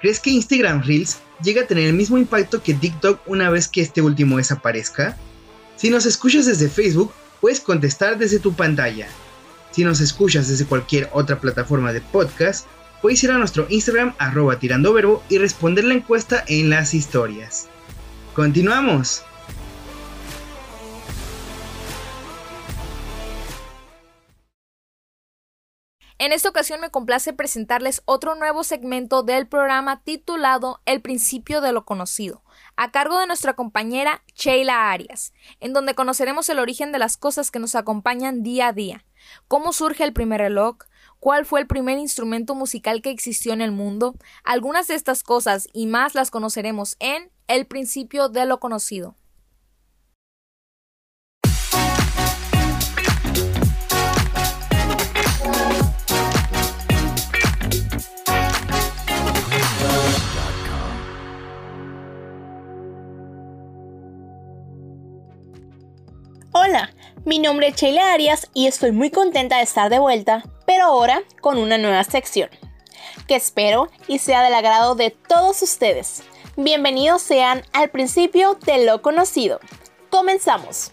¿Crees 0.00 0.20
que 0.20 0.30
Instagram 0.30 0.82
Reels 0.82 1.18
llega 1.42 1.62
a 1.62 1.66
tener 1.66 1.88
el 1.88 1.94
mismo 1.94 2.16
impacto 2.16 2.62
que 2.62 2.74
TikTok 2.74 3.20
una 3.26 3.50
vez 3.50 3.66
que 3.66 3.80
este 3.80 4.02
último 4.02 4.36
desaparezca? 4.36 5.16
Si 5.76 5.90
nos 5.90 6.06
escuchas 6.06 6.46
desde 6.46 6.68
Facebook, 6.68 7.12
puedes 7.40 7.60
contestar 7.60 8.18
desde 8.18 8.38
tu 8.38 8.52
pantalla. 8.52 9.08
Si 9.72 9.82
nos 9.82 10.00
escuchas 10.00 10.46
desde 10.46 10.66
cualquier 10.66 11.10
otra 11.12 11.40
plataforma 11.40 11.92
de 11.92 12.00
podcast, 12.00 12.66
puedes 13.02 13.22
ir 13.24 13.32
a 13.32 13.38
nuestro 13.38 13.66
Instagram 13.68 14.14
arroba 14.18 14.56
y 15.28 15.38
responder 15.38 15.84
la 15.84 15.94
encuesta 15.94 16.44
en 16.46 16.70
las 16.70 16.94
historias. 16.94 17.68
¡Continuamos! 18.34 19.24
En 26.18 26.32
esta 26.32 26.48
ocasión 26.48 26.80
me 26.80 26.90
complace 26.90 27.32
presentarles 27.32 28.00
otro 28.04 28.36
nuevo 28.36 28.62
segmento 28.62 29.24
del 29.24 29.48
programa 29.48 30.04
titulado 30.04 30.80
El 30.86 31.02
principio 31.02 31.60
de 31.60 31.72
lo 31.72 31.84
conocido, 31.84 32.44
a 32.76 32.92
cargo 32.92 33.18
de 33.18 33.26
nuestra 33.26 33.54
compañera 33.54 34.22
Sheila 34.32 34.92
Arias, 34.92 35.34
en 35.58 35.72
donde 35.72 35.96
conoceremos 35.96 36.48
el 36.48 36.60
origen 36.60 36.92
de 36.92 37.00
las 37.00 37.16
cosas 37.16 37.50
que 37.50 37.58
nos 37.58 37.74
acompañan 37.74 38.44
día 38.44 38.68
a 38.68 38.72
día, 38.72 39.04
cómo 39.48 39.72
surge 39.72 40.04
el 40.04 40.12
primer 40.12 40.40
reloj, 40.40 40.76
cuál 41.22 41.46
fue 41.46 41.60
el 41.60 41.68
primer 41.68 41.98
instrumento 41.98 42.56
musical 42.56 43.00
que 43.00 43.10
existió 43.10 43.52
en 43.52 43.60
el 43.60 43.70
mundo. 43.70 44.16
Algunas 44.42 44.88
de 44.88 44.96
estas 44.96 45.22
cosas 45.22 45.68
y 45.72 45.86
más 45.86 46.16
las 46.16 46.32
conoceremos 46.32 46.96
en 46.98 47.30
El 47.46 47.66
principio 47.66 48.28
de 48.28 48.44
lo 48.44 48.58
conocido. 48.58 49.14
Mi 67.24 67.38
nombre 67.38 67.68
es 67.68 67.76
Sheila 67.76 68.12
Arias 68.12 68.50
y 68.52 68.66
estoy 68.66 68.90
muy 68.90 69.10
contenta 69.10 69.58
de 69.58 69.62
estar 69.62 69.88
de 69.88 70.00
vuelta, 70.00 70.42
pero 70.66 70.86
ahora 70.86 71.22
con 71.40 71.56
una 71.56 71.78
nueva 71.78 72.02
sección, 72.02 72.50
que 73.28 73.36
espero 73.36 73.88
y 74.08 74.18
sea 74.18 74.42
del 74.42 74.52
agrado 74.52 74.96
de 74.96 75.10
todos 75.10 75.62
ustedes. 75.62 76.24
Bienvenidos 76.56 77.22
sean 77.22 77.62
al 77.72 77.90
principio 77.90 78.58
de 78.66 78.84
lo 78.84 79.02
conocido. 79.02 79.60
Comenzamos. 80.10 80.90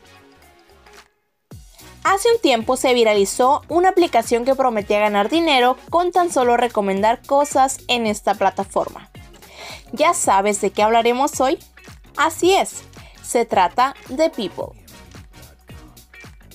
Hace 2.03 2.31
un 2.31 2.39
tiempo 2.39 2.77
se 2.77 2.93
viralizó 2.93 3.63
una 3.67 3.89
aplicación 3.89 4.45
que 4.45 4.55
prometía 4.55 4.99
ganar 4.99 5.29
dinero 5.29 5.77
con 5.89 6.11
tan 6.11 6.31
solo 6.31 6.57
recomendar 6.57 7.21
cosas 7.25 7.79
en 7.87 8.05
esta 8.05 8.35
plataforma. 8.35 9.09
¿Ya 9.91 10.13
sabes 10.13 10.61
de 10.61 10.69
qué 10.69 10.83
hablaremos 10.83 11.41
hoy? 11.41 11.57
Así 12.15 12.53
es, 12.53 12.83
se 13.23 13.45
trata 13.45 13.95
de 14.09 14.29
People. 14.29 14.78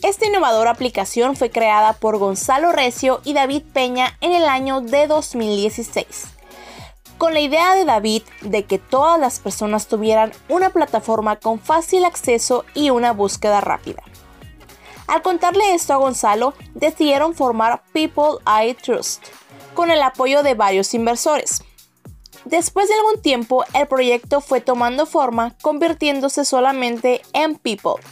Esta 0.04 0.26
innovadora 0.26 0.70
aplicación 0.70 1.34
fue 1.34 1.48
creada 1.48 1.94
por 1.94 2.18
Gonzalo 2.18 2.72
Recio 2.72 3.22
y 3.24 3.32
David 3.32 3.62
Peña 3.72 4.18
en 4.20 4.32
el 4.32 4.44
año 4.44 4.82
de 4.82 5.06
2016. 5.06 6.26
Con 7.16 7.32
la 7.32 7.40
idea 7.40 7.74
de 7.74 7.86
David 7.86 8.22
de 8.42 8.66
que 8.66 8.78
todas 8.78 9.18
las 9.18 9.38
personas 9.38 9.86
tuvieran 9.86 10.30
una 10.50 10.68
plataforma 10.68 11.36
con 11.36 11.58
fácil 11.58 12.04
acceso 12.04 12.66
y 12.74 12.90
una 12.90 13.14
búsqueda 13.14 13.62
rápida. 13.62 14.02
Al 15.06 15.22
contarle 15.22 15.72
esto 15.72 15.94
a 15.94 15.96
Gonzalo, 15.96 16.52
decidieron 16.74 17.34
formar 17.34 17.82
People 17.94 18.42
I 18.46 18.74
Trust, 18.74 19.24
con 19.72 19.90
el 19.90 20.02
apoyo 20.02 20.42
de 20.42 20.52
varios 20.52 20.92
inversores. 20.92 21.62
Después 22.44 22.88
de 22.88 22.94
algún 22.94 23.22
tiempo, 23.22 23.64
el 23.72 23.86
proyecto 23.86 24.42
fue 24.42 24.60
tomando 24.60 25.06
forma, 25.06 25.56
convirtiéndose 25.62 26.44
solamente 26.44 27.22
en 27.32 27.56
People. 27.56 28.02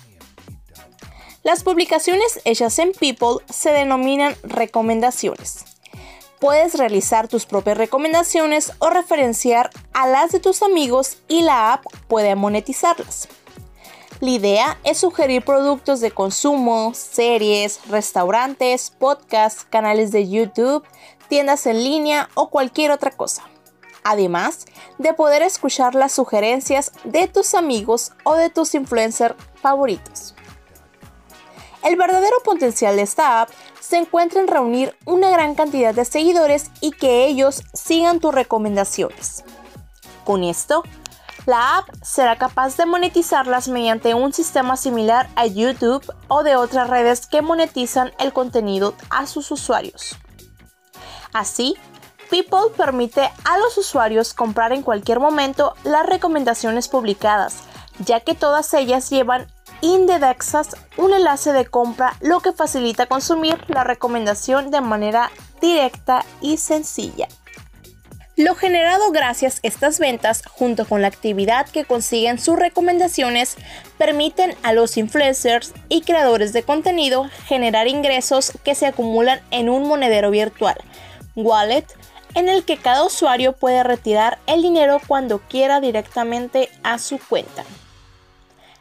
Las 1.44 1.64
publicaciones 1.64 2.40
hechas 2.44 2.78
en 2.78 2.92
People 2.92 3.44
se 3.52 3.72
denominan 3.72 4.36
recomendaciones. 4.44 5.64
Puedes 6.38 6.74
realizar 6.74 7.26
tus 7.26 7.46
propias 7.46 7.76
recomendaciones 7.76 8.72
o 8.78 8.90
referenciar 8.90 9.70
a 9.92 10.06
las 10.06 10.30
de 10.30 10.38
tus 10.38 10.62
amigos 10.62 11.18
y 11.26 11.42
la 11.42 11.72
app 11.72 11.84
puede 12.06 12.36
monetizarlas. 12.36 13.28
La 14.20 14.30
idea 14.30 14.78
es 14.84 14.98
sugerir 14.98 15.44
productos 15.44 16.00
de 16.00 16.12
consumo, 16.12 16.94
series, 16.94 17.80
restaurantes, 17.88 18.92
podcasts, 18.96 19.66
canales 19.68 20.12
de 20.12 20.28
YouTube, 20.28 20.84
tiendas 21.26 21.66
en 21.66 21.82
línea 21.82 22.28
o 22.34 22.50
cualquier 22.50 22.92
otra 22.92 23.10
cosa. 23.10 23.42
Además 24.04 24.66
de 24.98 25.12
poder 25.12 25.42
escuchar 25.42 25.96
las 25.96 26.12
sugerencias 26.12 26.92
de 27.02 27.26
tus 27.26 27.54
amigos 27.54 28.12
o 28.22 28.34
de 28.34 28.48
tus 28.48 28.76
influencers 28.76 29.34
favoritos. 29.60 30.36
El 31.82 31.96
verdadero 31.96 32.36
potencial 32.44 32.96
de 32.96 33.02
esta 33.02 33.42
app 33.42 33.50
se 33.80 33.96
encuentra 33.96 34.40
en 34.40 34.48
reunir 34.48 34.96
una 35.04 35.30
gran 35.30 35.54
cantidad 35.54 35.94
de 35.94 36.04
seguidores 36.04 36.70
y 36.80 36.92
que 36.92 37.26
ellos 37.26 37.62
sigan 37.74 38.20
tus 38.20 38.34
recomendaciones. 38.34 39.44
Con 40.24 40.44
esto, 40.44 40.84
la 41.44 41.78
app 41.78 41.88
será 42.02 42.38
capaz 42.38 42.76
de 42.76 42.86
monetizarlas 42.86 43.66
mediante 43.66 44.14
un 44.14 44.32
sistema 44.32 44.76
similar 44.76 45.28
a 45.34 45.46
YouTube 45.46 46.04
o 46.28 46.44
de 46.44 46.54
otras 46.54 46.88
redes 46.88 47.26
que 47.26 47.42
monetizan 47.42 48.12
el 48.18 48.32
contenido 48.32 48.94
a 49.10 49.26
sus 49.26 49.50
usuarios. 49.50 50.16
Así, 51.32 51.76
People 52.32 52.74
permite 52.74 53.30
a 53.44 53.58
los 53.58 53.76
usuarios 53.76 54.32
comprar 54.32 54.72
en 54.72 54.80
cualquier 54.80 55.20
momento 55.20 55.74
las 55.84 56.06
recomendaciones 56.06 56.88
publicadas, 56.88 57.58
ya 57.98 58.20
que 58.20 58.34
todas 58.34 58.72
ellas 58.72 59.10
llevan 59.10 59.51
indexas 59.82 60.76
un 60.96 61.12
enlace 61.12 61.52
de 61.52 61.66
compra, 61.66 62.16
lo 62.20 62.40
que 62.40 62.52
facilita 62.52 63.06
consumir 63.06 63.58
la 63.68 63.84
recomendación 63.84 64.70
de 64.70 64.80
manera 64.80 65.30
directa 65.60 66.24
y 66.40 66.56
sencilla. 66.56 67.28
Lo 68.36 68.54
generado 68.54 69.10
gracias 69.10 69.56
a 69.56 69.68
estas 69.68 69.98
ventas, 69.98 70.42
junto 70.46 70.86
con 70.86 71.02
la 71.02 71.08
actividad 71.08 71.68
que 71.68 71.84
consiguen 71.84 72.38
sus 72.38 72.58
recomendaciones, 72.58 73.56
permiten 73.98 74.54
a 74.62 74.72
los 74.72 74.96
influencers 74.96 75.74
y 75.90 76.00
creadores 76.00 76.54
de 76.54 76.62
contenido 76.62 77.28
generar 77.46 77.88
ingresos 77.88 78.52
que 78.64 78.74
se 78.74 78.86
acumulan 78.86 79.42
en 79.50 79.68
un 79.68 79.86
monedero 79.86 80.30
virtual, 80.30 80.76
wallet, 81.36 81.84
en 82.34 82.48
el 82.48 82.64
que 82.64 82.78
cada 82.78 83.04
usuario 83.04 83.52
puede 83.52 83.82
retirar 83.82 84.38
el 84.46 84.62
dinero 84.62 84.98
cuando 85.06 85.40
quiera 85.40 85.80
directamente 85.80 86.70
a 86.82 86.98
su 86.98 87.18
cuenta. 87.18 87.64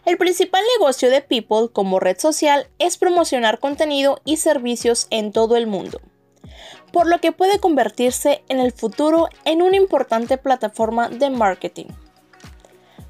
El 0.05 0.17
principal 0.17 0.63
negocio 0.77 1.09
de 1.09 1.21
People 1.21 1.69
como 1.71 1.99
red 1.99 2.17
social 2.19 2.67
es 2.79 2.97
promocionar 2.97 3.59
contenido 3.59 4.19
y 4.25 4.37
servicios 4.37 5.07
en 5.09 5.31
todo 5.31 5.55
el 5.55 5.67
mundo 5.67 6.01
por 6.91 7.07
lo 7.07 7.19
que 7.19 7.31
puede 7.31 7.59
convertirse 7.59 8.43
en 8.49 8.59
el 8.59 8.71
futuro 8.71 9.29
en 9.45 9.61
una 9.61 9.77
importante 9.77 10.37
plataforma 10.37 11.09
de 11.09 11.29
marketing. 11.29 11.87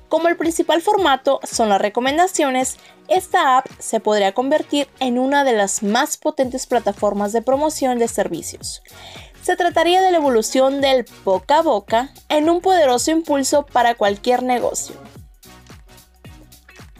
Como 0.07 0.27
el 0.27 0.37
principal 0.37 0.81
formato 0.81 1.39
son 1.43 1.69
las 1.69 1.81
recomendaciones, 1.81 2.77
esta 3.07 3.57
app 3.57 3.67
se 3.79 3.99
podría 3.99 4.33
convertir 4.33 4.87
en 4.99 5.17
una 5.17 5.43
de 5.43 5.53
las 5.53 5.83
más 5.83 6.17
potentes 6.17 6.67
plataformas 6.67 7.31
de 7.31 7.41
promoción 7.41 7.97
de 7.97 8.07
servicios. 8.07 8.83
Se 9.41 9.55
trataría 9.55 10.01
de 10.01 10.11
la 10.11 10.17
evolución 10.17 10.81
del 10.81 11.05
boca 11.23 11.59
a 11.59 11.61
boca 11.61 12.13
en 12.29 12.49
un 12.49 12.61
poderoso 12.61 13.09
impulso 13.11 13.65
para 13.65 13.95
cualquier 13.95 14.43
negocio. 14.43 14.95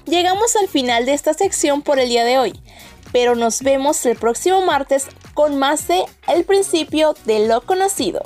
Llegamos 0.06 0.56
al 0.56 0.68
final 0.68 1.06
de 1.06 1.14
esta 1.14 1.34
sección 1.34 1.82
por 1.82 2.00
el 2.00 2.10
día 2.10 2.26
de 2.26 2.40
hoy, 2.40 2.60
pero 3.12 3.36
nos 3.36 3.62
vemos 3.62 4.06
el 4.06 4.18
próximo 4.18 4.62
martes 4.62 5.08
con 5.34 5.58
más 5.58 5.88
de 5.88 6.04
El 6.28 6.44
principio 6.44 7.16
de 7.26 7.48
lo 7.48 7.62
conocido. 7.62 8.22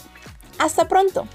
Hasta 0.57 0.87
pronto. 0.87 1.27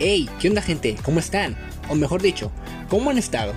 Hey, 0.00 0.30
¿qué 0.38 0.46
onda 0.46 0.62
gente? 0.62 0.96
¿Cómo 1.02 1.18
están? 1.18 1.56
O 1.88 1.96
mejor 1.96 2.22
dicho, 2.22 2.52
¿cómo 2.88 3.10
han 3.10 3.18
estado? 3.18 3.52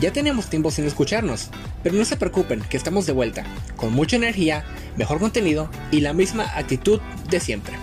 Ya 0.00 0.14
tenemos 0.14 0.48
tiempo 0.48 0.70
sin 0.70 0.86
escucharnos, 0.86 1.50
pero 1.82 1.94
no 1.94 2.06
se 2.06 2.16
preocupen 2.16 2.62
que 2.62 2.78
estamos 2.78 3.04
de 3.04 3.12
vuelta, 3.12 3.44
con 3.76 3.92
mucha 3.92 4.16
energía, 4.16 4.64
mejor 4.96 5.18
contenido 5.18 5.68
y 5.90 6.00
la 6.00 6.14
misma 6.14 6.44
actitud 6.56 7.02
de 7.28 7.38
siempre. 7.38 7.74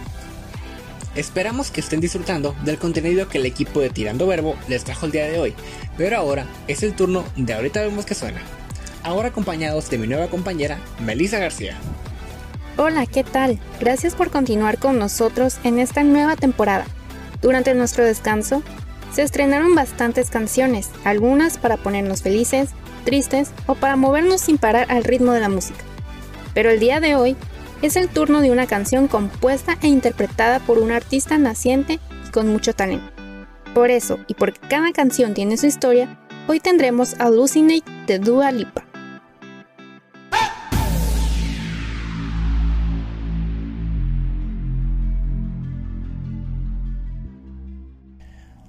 Esperamos 1.13 1.69
que 1.69 1.81
estén 1.81 2.01
disfrutando 2.01 2.55
del 2.65 2.79
contenido 2.79 3.29
que 3.29 3.37
el 3.37 3.45
equipo 3.45 3.81
de 3.81 3.91
Tirando 3.91 4.25
Verbo 4.25 4.55
les 4.67 4.83
trajo 4.83 5.05
el 5.05 5.11
día 5.11 5.25
de 5.25 5.37
hoy, 5.37 5.53
pero 5.95 6.17
ahora 6.17 6.47
es 6.67 6.81
el 6.81 6.95
turno 6.95 7.23
de 7.35 7.53
ahorita 7.53 7.81
vemos 7.81 8.07
que 8.07 8.15
suena. 8.15 8.41
Ahora 9.03 9.27
acompañados 9.27 9.91
de 9.91 9.99
mi 9.99 10.07
nueva 10.07 10.25
compañera, 10.25 10.79
Melissa 11.05 11.37
García. 11.37 11.77
Hola, 12.77 13.05
¿qué 13.05 13.23
tal? 13.23 13.59
Gracias 13.79 14.15
por 14.15 14.31
continuar 14.31 14.79
con 14.79 14.97
nosotros 14.97 15.59
en 15.63 15.77
esta 15.77 16.01
nueva 16.03 16.35
temporada. 16.35 16.87
Durante 17.41 17.73
nuestro 17.73 18.06
descanso, 18.06 18.62
se 19.12 19.23
estrenaron 19.23 19.75
bastantes 19.75 20.30
canciones, 20.30 20.89
algunas 21.04 21.58
para 21.58 21.77
ponernos 21.77 22.21
felices, 22.21 22.69
tristes 23.04 23.51
o 23.67 23.75
para 23.75 23.95
movernos 23.95 24.41
sin 24.41 24.58
parar 24.58 24.86
al 24.89 25.04
ritmo 25.04 25.34
de 25.34 25.41
la 25.41 25.49
música. 25.49 25.84
Pero 26.54 26.69
el 26.69 26.80
día 26.80 26.99
de 26.99 27.15
hoy 27.15 27.36
es 27.82 27.95
el 27.95 28.10
turno 28.10 28.41
de 28.41 28.51
una 28.51 28.67
canción 28.67 29.08
compuesta 29.08 29.77
e 29.82 29.88
interpretada 29.88 30.60
por 30.60 30.77
un 30.77 30.91
artista 30.91 31.38
naciente 31.38 31.99
y 32.27 32.32
con 32.32 32.47
mucho 32.47 32.73
talento. 32.73 33.12
Por 33.73 33.89
eso, 33.89 34.19
y 34.27 34.34
porque 34.34 34.60
cada 34.67 34.91
canción 34.91 35.34
tiene 35.34 35.58
su 35.58 35.65
historia, 35.65 36.19
hoy 36.47 36.60
tendremos 36.60 37.15
Hallucinate 37.19 37.89
de 38.06 38.19
Dua 38.19 38.51
Lipa. 38.51 38.90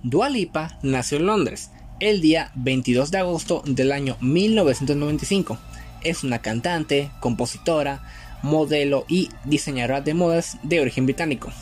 Dua 0.04 0.28
Lipa 0.28 0.76
nació 0.82 1.18
en 1.18 1.26
Londres 1.26 1.70
el 2.00 2.20
día 2.20 2.50
22 2.56 3.12
de 3.12 3.18
agosto 3.18 3.62
del 3.64 3.92
año 3.92 4.16
1995. 4.20 5.56
Es 6.02 6.24
una 6.24 6.40
cantante, 6.40 7.12
compositora, 7.20 8.02
modelo 8.42 9.04
y 9.06 9.30
diseñadora 9.44 10.00
de 10.00 10.14
modas 10.14 10.56
de 10.64 10.80
origen 10.80 11.04
británico. 11.04 11.52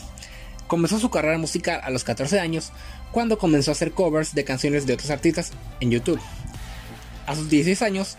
Comenzó 0.65 0.97
su 0.97 1.11
carrera 1.11 1.37
musical 1.37 1.81
a 1.83 1.91
los 1.91 2.03
14 2.03 2.39
años 2.39 2.71
cuando 3.11 3.37
comenzó 3.37 3.69
a 3.69 3.73
hacer 3.73 3.91
covers 3.91 4.33
de 4.33 4.43
canciones 4.43 4.87
de 4.87 4.93
otros 4.95 5.11
artistas 5.11 5.51
en 5.79 5.91
YouTube. 5.91 6.19
A 7.27 7.35
sus 7.35 7.47
16 7.47 7.83
años, 7.83 8.17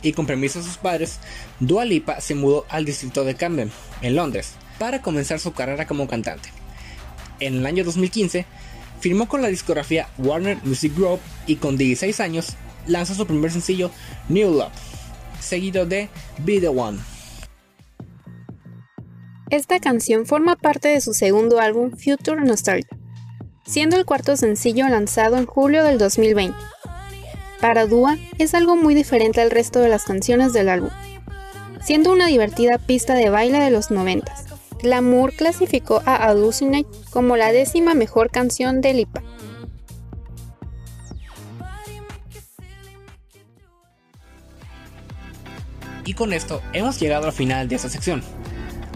y 0.00 0.12
con 0.12 0.26
permiso 0.26 0.60
de 0.60 0.64
sus 0.64 0.76
padres, 0.76 1.18
Dua 1.58 1.84
Lipa 1.84 2.20
se 2.20 2.36
mudó 2.36 2.66
al 2.68 2.84
distrito 2.84 3.24
de 3.24 3.34
Camden, 3.34 3.72
en 4.00 4.14
Londres, 4.14 4.52
para 4.78 5.02
comenzar 5.02 5.40
su 5.40 5.52
carrera 5.54 5.88
como 5.88 6.06
cantante. 6.06 6.50
En 7.40 7.54
el 7.54 7.66
año 7.66 7.82
2015, 7.82 8.46
firmó 9.06 9.28
con 9.28 9.40
la 9.40 9.46
discografía 9.46 10.08
Warner 10.18 10.58
Music 10.64 10.92
Group 10.96 11.20
y 11.46 11.54
con 11.54 11.76
16 11.76 12.18
años 12.18 12.56
lanzó 12.88 13.14
su 13.14 13.24
primer 13.24 13.52
sencillo 13.52 13.92
New 14.28 14.54
Love, 14.54 14.72
seguido 15.38 15.86
de 15.86 16.08
Be 16.38 16.58
the 16.58 16.66
One. 16.66 16.98
Esta 19.48 19.78
canción 19.78 20.26
forma 20.26 20.56
parte 20.56 20.88
de 20.88 21.00
su 21.00 21.14
segundo 21.14 21.60
álbum 21.60 21.92
Future 21.92 22.42
Nostalgia, 22.42 22.98
siendo 23.64 23.96
el 23.96 24.06
cuarto 24.06 24.36
sencillo 24.36 24.88
lanzado 24.88 25.36
en 25.36 25.46
julio 25.46 25.84
del 25.84 25.98
2020. 25.98 26.58
Para 27.60 27.86
Dua 27.86 28.18
es 28.38 28.54
algo 28.54 28.74
muy 28.74 28.96
diferente 28.96 29.40
al 29.40 29.52
resto 29.52 29.78
de 29.78 29.88
las 29.88 30.02
canciones 30.02 30.52
del 30.52 30.68
álbum, 30.68 30.90
siendo 31.84 32.12
una 32.12 32.26
divertida 32.26 32.78
pista 32.78 33.14
de 33.14 33.30
baile 33.30 33.60
de 33.60 33.70
los 33.70 33.92
90. 33.92 34.45
Glamour 34.82 35.32
clasificó 35.32 36.02
a 36.04 36.16
Hallucinate 36.16 36.88
como 37.10 37.36
la 37.36 37.52
décima 37.52 37.94
mejor 37.94 38.30
canción 38.30 38.80
de 38.80 38.94
Lipa. 38.94 39.22
Y 46.04 46.14
con 46.14 46.32
esto 46.32 46.62
hemos 46.72 47.00
llegado 47.00 47.26
al 47.26 47.32
final 47.32 47.68
de 47.68 47.74
esta 47.74 47.88
sección. 47.88 48.22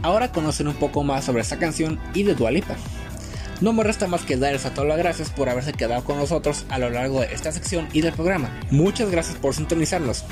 Ahora 0.03 0.33
conocen 0.33 0.69
un 0.69 0.75
poco 0.75 1.03
más 1.03 1.25
sobre 1.25 1.43
esta 1.43 1.59
canción 1.59 2.01
y 2.15 2.23
de 2.23 2.35
Dua 2.35 2.53
Lipa. 2.53 2.77
No 3.61 3.75
me 3.75 3.85
resta 3.85 4.07
más 4.07 4.23
que 4.23 4.37
darles 4.37 4.65
a 4.65 4.73
todas 4.73 4.89
las 4.89 4.97
gracias 4.97 5.29
por 5.29 5.49
haberse 5.49 5.75
quedado 5.75 6.03
con 6.05 6.17
nosotros 6.17 6.65
a 6.71 6.79
lo 6.79 6.89
largo 6.89 7.21
de 7.21 7.35
esta 7.35 7.53
sección 7.53 7.89
y 7.93 8.01
del 8.01 8.15
programa. 8.15 8.49
Muchas 8.71 9.11
gracias 9.11 9.37
por 9.37 9.55
sintonizarnos. 9.55 10.25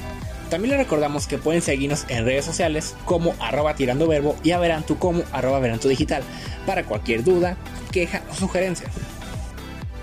También 0.50 0.70
les 0.70 0.78
recordamos 0.78 1.26
que 1.26 1.38
pueden 1.38 1.62
seguirnos 1.62 2.04
en 2.08 2.24
redes 2.24 2.44
sociales 2.44 2.94
como 3.04 3.34
arroba 3.40 3.74
tirando 3.74 4.06
verbo 4.06 4.36
y 4.42 4.52
a 4.52 4.58
Verantu 4.58 4.98
como 4.98 5.22
arroba 5.32 5.58
verantu 5.60 5.88
digital 5.88 6.22
para 6.66 6.84
cualquier 6.84 7.22
duda, 7.22 7.56
queja 7.92 8.22
o 8.30 8.34
sugerencia. 8.34 8.88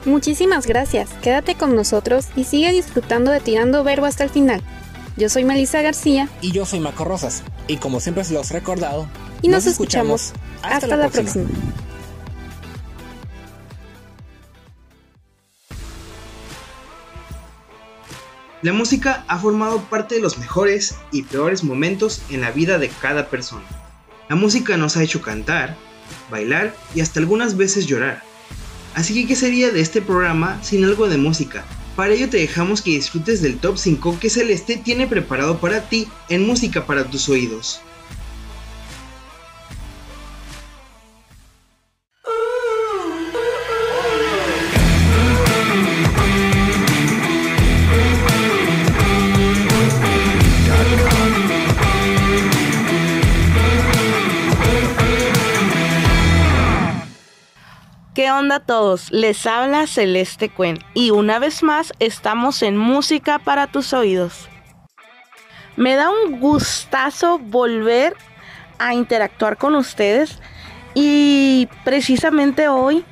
Muchísimas 0.05 0.67
gracias, 0.67 1.09
quédate 1.23 1.55
con 1.55 1.75
nosotros 1.75 2.27
y 2.35 2.43
sigue 2.43 2.71
disfrutando 2.71 3.31
de 3.31 3.39
Tirando 3.39 3.83
Verbo 3.83 4.05
hasta 4.05 4.23
el 4.23 4.29
final. 4.29 4.61
Yo 5.17 5.29
soy 5.29 5.45
Melissa 5.45 5.81
García. 5.81 6.29
Y 6.41 6.51
yo 6.51 6.65
soy 6.65 6.79
Maco 6.79 7.05
Rosas. 7.05 7.41
Y 7.67 7.77
como 7.77 7.99
siempre 7.99 8.23
se 8.23 8.33
los 8.33 8.51
he 8.51 8.55
recordado, 8.55 9.07
y 9.41 9.47
nos, 9.47 9.65
escuchamos. 9.65 10.33
Hasta, 10.63 10.87
la, 10.87 11.09
próxima. 11.09 11.45
La 18.65 18.73
música 18.73 19.23
ha 19.27 19.37
formado 19.37 19.79
parte 19.91 20.15
de 20.15 20.21
los 20.21 20.39
mejores 20.39 20.95
y 21.11 21.21
peores 21.21 21.63
momentos 21.63 22.23
en 22.31 22.41
la 22.41 22.49
vida 22.49 22.79
de 22.79 22.89
cada 22.89 23.29
persona. 23.29 23.67
La 24.27 24.35
música 24.35 24.75
nos 24.75 24.97
ha 24.97 25.03
hecho 25.03 25.21
cantar, 25.21 25.77
bailar 26.31 26.75
y 26.95 27.01
hasta 27.01 27.19
algunas 27.19 27.57
veces 27.57 27.85
llorar. 27.85 28.23
Así 28.95 29.13
que, 29.13 29.27
¿qué 29.27 29.35
sería 29.35 29.69
de 29.69 29.81
este 29.81 30.01
programa 30.01 30.57
sin 30.63 30.83
algo 30.83 31.07
de 31.07 31.19
música? 31.19 31.63
Para 31.95 32.13
ello 32.13 32.27
te 32.27 32.37
dejamos 32.37 32.81
que 32.81 32.89
disfrutes 32.89 33.43
del 33.43 33.59
top 33.59 33.77
5 33.77 34.17
que 34.19 34.31
Celeste 34.31 34.77
tiene 34.77 35.05
preparado 35.05 35.59
para 35.59 35.87
ti 35.87 36.07
en 36.29 36.47
música 36.47 36.87
para 36.87 37.03
tus 37.03 37.29
oídos. 37.29 37.81
¿Qué 58.15 58.31
onda 58.31 58.55
a 58.55 58.59
todos? 58.61 59.11
Les 59.11 59.45
habla 59.45 59.87
Celeste 59.87 60.47
Cuen 60.47 60.79
y 60.93 61.09
una 61.09 61.37
vez 61.37 61.63
más 61.63 61.91
estamos 61.99 62.63
en 62.63 62.77
Música 62.77 63.39
para 63.39 63.67
tus 63.67 63.91
oídos. 63.91 64.47
Me 65.75 65.95
da 65.95 66.09
un 66.09 66.39
gustazo 66.39 67.39
volver 67.39 68.15
a 68.79 68.93
interactuar 68.93 69.57
con 69.57 69.75
ustedes 69.75 70.39
y 70.93 71.67
precisamente 71.83 72.69
hoy 72.69 73.03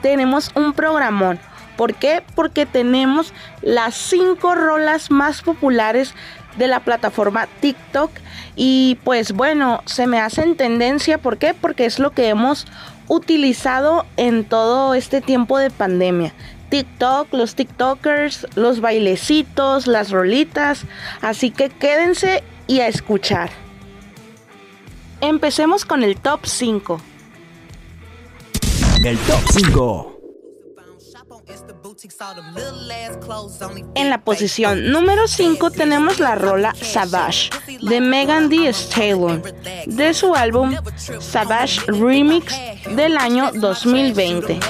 tenemos 0.00 0.50
un 0.54 0.72
programón. 0.72 1.38
¿Por 1.76 1.94
qué? 1.94 2.22
Porque 2.34 2.64
tenemos 2.64 3.34
las 3.60 3.96
cinco 3.96 4.54
rolas 4.54 5.10
más 5.10 5.42
populares 5.42 6.14
de 6.56 6.68
la 6.68 6.80
plataforma 6.80 7.48
TikTok 7.60 8.10
y 8.56 8.98
pues 9.04 9.32
bueno, 9.32 9.82
se 9.84 10.06
me 10.06 10.18
hace 10.18 10.40
en 10.40 10.56
tendencia. 10.56 11.18
¿Por 11.18 11.36
qué? 11.36 11.52
Porque 11.52 11.84
es 11.84 11.98
lo 11.98 12.12
que 12.12 12.30
hemos 12.30 12.66
utilizado 13.08 14.06
en 14.16 14.44
todo 14.44 14.94
este 14.94 15.20
tiempo 15.20 15.58
de 15.58 15.70
pandemia. 15.70 16.34
TikTok, 16.68 17.32
los 17.32 17.54
TikTokers, 17.54 18.46
los 18.54 18.80
bailecitos, 18.80 19.86
las 19.86 20.10
rolitas. 20.10 20.84
Así 21.22 21.50
que 21.50 21.70
quédense 21.70 22.42
y 22.66 22.80
a 22.80 22.88
escuchar. 22.88 23.50
Empecemos 25.20 25.84
con 25.84 26.04
el 26.04 26.16
top 26.16 26.40
5. 26.44 27.00
El 29.04 29.18
top 29.18 29.42
5. 29.50 30.17
En 33.94 34.10
la 34.10 34.22
posición 34.22 34.92
número 34.92 35.26
5 35.26 35.70
tenemos 35.72 36.20
la 36.20 36.36
rola 36.36 36.74
Savage 36.74 37.50
de 37.82 38.00
Megan 38.00 38.48
Thee 38.48 38.68
Stallion 38.68 39.42
de 39.86 40.14
su 40.14 40.34
álbum 40.34 40.76
Savage 41.18 41.80
Remix 41.88 42.54
del 42.94 43.16
año 43.16 43.50
2020. 43.52 44.60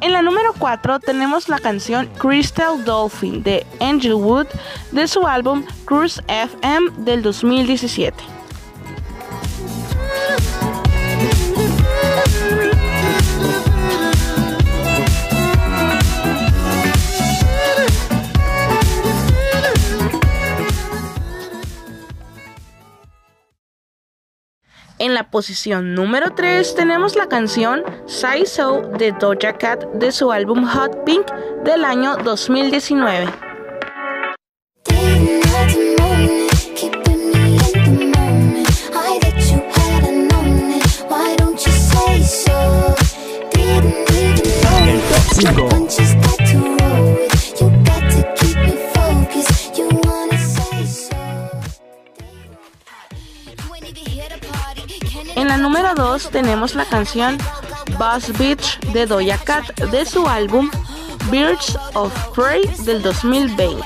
En 0.00 0.12
la 0.12 0.22
número 0.22 0.54
4 0.58 1.00
tenemos 1.00 1.48
la 1.48 1.58
canción 1.58 2.08
Crystal 2.18 2.84
Dolphin 2.84 3.42
de 3.42 3.66
Angel 3.80 4.14
Wood 4.14 4.46
de 4.92 5.08
su 5.08 5.26
álbum 5.26 5.64
Cruise 5.86 6.22
FM 6.28 6.90
del 6.98 7.22
2017. 7.22 8.37
En 25.00 25.14
la 25.14 25.30
posición 25.30 25.94
número 25.94 26.34
3 26.34 26.74
tenemos 26.74 27.14
la 27.14 27.28
canción 27.28 27.84
Say 28.06 28.46
So 28.46 28.82
de 28.98 29.12
Doja 29.12 29.52
Cat 29.56 29.84
de 29.94 30.10
su 30.10 30.32
álbum 30.32 30.66
Hot 30.66 31.04
Pink 31.04 31.24
del 31.64 31.84
año 31.84 32.16
2019. 32.16 33.26
En 55.48 55.62
la 55.62 55.66
número 55.66 55.94
2 55.94 56.30
tenemos 56.30 56.74
la 56.74 56.84
canción 56.84 57.38
Boss 57.98 58.36
Beach 58.36 58.78
de 58.92 59.06
Doja 59.06 59.38
Cat 59.38 59.64
de 59.80 60.04
su 60.04 60.28
álbum 60.28 60.70
Birds 61.30 61.78
of 61.94 62.12
Prey 62.34 62.64
del 62.84 63.00
2020. 63.00 63.64
I'm 63.66 63.80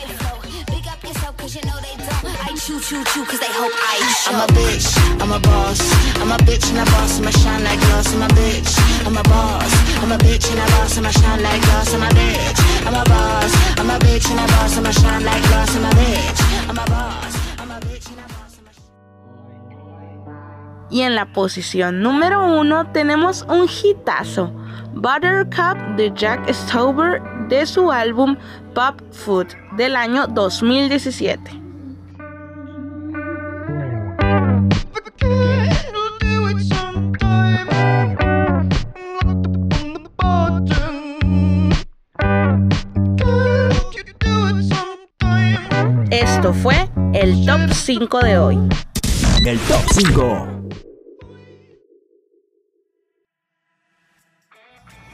a 4.40 4.46
bitch, 4.48 4.98
I'm 5.20 5.30
a 5.30 5.38
boss. 5.38 5.78
I'm 6.20 6.32
a 6.32 6.36
bitch 6.38 6.68
and 6.70 6.80
a 6.80 6.84
boss, 6.90 7.20
I'ma 7.20 7.30
shine 7.30 7.62
like 7.62 7.78
glass. 7.78 8.12
I'm 8.12 8.22
a 8.22 8.28
bitch, 8.34 8.76
I'm 9.06 9.16
a 9.16 9.22
boss. 9.22 9.72
I'm 10.02 10.10
a 10.10 10.18
bitch 10.18 10.50
and 10.50 10.58
a 10.58 10.66
boss, 10.72 10.98
I'ma 10.98 11.10
shine 11.10 11.44
like 11.44 11.62
glass. 11.62 11.94
I'm 11.94 12.02
a 12.02 12.08
bitch, 12.08 12.58
I'm 12.86 12.94
a 12.94 13.04
boss. 13.04 13.54
I'm 13.78 13.88
a 13.88 14.00
bitch 14.00 14.28
and 14.32 14.40
a 14.40 14.46
boss, 14.52 14.78
I'ma 14.78 14.90
shine 14.90 15.24
like 15.24 15.42
glass. 15.42 15.76
I'm 15.76 15.84
a 15.84 15.90
bitch, 15.90 16.40
I'm 16.68 16.78
a 16.78 16.84
boss. 16.86 16.90
I'm 16.90 17.18
a 17.18 17.21
Y 20.92 21.00
en 21.00 21.14
la 21.14 21.32
posición 21.32 22.02
número 22.02 22.44
uno 22.44 22.92
tenemos 22.92 23.46
un 23.48 23.66
hitazo, 23.66 24.52
Buttercup 24.92 25.96
de 25.96 26.12
Jack 26.14 26.52
Stauber 26.52 27.22
de 27.48 27.64
su 27.64 27.90
álbum 27.90 28.36
Pop 28.74 29.00
Food 29.10 29.46
del 29.78 29.96
año 29.96 30.26
2017. 30.26 31.62
Esto 46.10 46.52
fue 46.52 46.86
el 47.14 47.46
top 47.46 47.72
5 47.72 48.18
de 48.20 48.38
hoy. 48.38 48.58
El 49.46 49.58
top 49.60 49.82
5. 49.90 50.61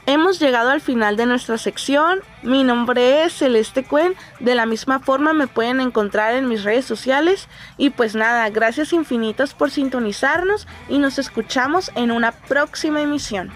Hemos 0.09 0.39
llegado 0.39 0.71
al 0.71 0.81
final 0.81 1.17
de 1.17 1.27
nuestra 1.27 1.59
sección. 1.59 2.21
Mi 2.41 2.63
nombre 2.63 3.25
es 3.25 3.33
Celeste 3.33 3.83
Cuen. 3.83 4.15
De 4.39 4.55
la 4.55 4.65
misma 4.65 4.97
forma 4.97 5.33
me 5.33 5.45
pueden 5.45 5.79
encontrar 5.79 6.33
en 6.33 6.47
mis 6.47 6.63
redes 6.63 6.85
sociales. 6.85 7.47
Y 7.77 7.91
pues 7.91 8.15
nada, 8.15 8.49
gracias 8.49 8.91
infinitas 8.91 9.53
por 9.53 9.69
sintonizarnos 9.69 10.67
y 10.87 10.97
nos 10.97 11.19
escuchamos 11.19 11.91
en 11.93 12.09
una 12.09 12.31
próxima 12.31 13.03
emisión. 13.03 13.51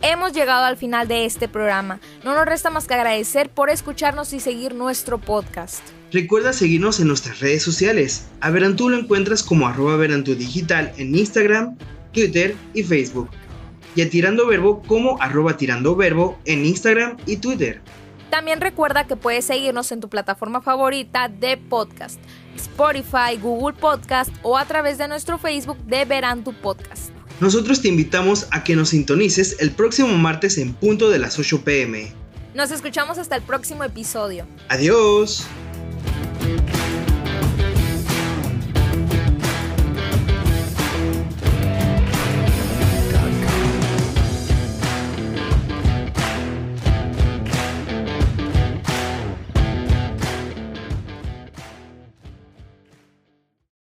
Hemos 0.00 0.32
llegado 0.32 0.64
al 0.64 0.78
final 0.78 1.08
de 1.08 1.26
este 1.26 1.46
programa. 1.46 2.00
No 2.24 2.34
nos 2.34 2.46
resta 2.46 2.70
más 2.70 2.86
que 2.86 2.94
agradecer 2.94 3.50
por 3.50 3.68
escucharnos 3.68 4.32
y 4.32 4.40
seguir 4.40 4.74
nuestro 4.74 5.18
podcast. 5.18 5.95
Recuerda 6.12 6.52
seguirnos 6.52 7.00
en 7.00 7.08
nuestras 7.08 7.40
redes 7.40 7.62
sociales. 7.62 8.26
A 8.40 8.50
Verantú 8.50 8.88
lo 8.88 8.96
encuentras 8.96 9.42
como 9.42 9.66
arroba 9.66 9.96
Verantú 9.96 10.34
Digital 10.36 10.92
en 10.96 11.14
Instagram, 11.16 11.76
Twitter 12.12 12.54
y 12.74 12.84
Facebook. 12.84 13.28
Y 13.96 14.02
a 14.02 14.10
Tirando 14.10 14.46
Verbo 14.46 14.82
como 14.82 15.20
arroba 15.20 15.56
Tirando 15.56 15.96
Verbo 15.96 16.38
en 16.44 16.64
Instagram 16.64 17.16
y 17.26 17.38
Twitter. 17.38 17.80
También 18.30 18.60
recuerda 18.60 19.06
que 19.06 19.16
puedes 19.16 19.44
seguirnos 19.44 19.90
en 19.92 20.00
tu 20.00 20.08
plataforma 20.08 20.60
favorita 20.60 21.28
de 21.28 21.56
podcast, 21.56 22.20
Spotify, 22.54 23.36
Google 23.40 23.76
Podcast 23.76 24.30
o 24.42 24.58
a 24.58 24.64
través 24.64 24.98
de 24.98 25.08
nuestro 25.08 25.38
Facebook 25.38 25.78
de 25.86 26.04
Verantu 26.04 26.52
Podcast. 26.52 27.10
Nosotros 27.40 27.82
te 27.82 27.88
invitamos 27.88 28.46
a 28.50 28.64
que 28.64 28.76
nos 28.76 28.90
sintonices 28.90 29.56
el 29.60 29.70
próximo 29.70 30.16
martes 30.16 30.58
en 30.58 30.72
punto 30.72 31.10
de 31.10 31.18
las 31.18 31.38
8 31.38 31.62
pm. 31.62 32.12
Nos 32.54 32.70
escuchamos 32.70 33.18
hasta 33.18 33.36
el 33.36 33.42
próximo 33.42 33.84
episodio. 33.84 34.46
Adiós. 34.68 35.46
Thank 36.46 36.90
you. 36.90 36.95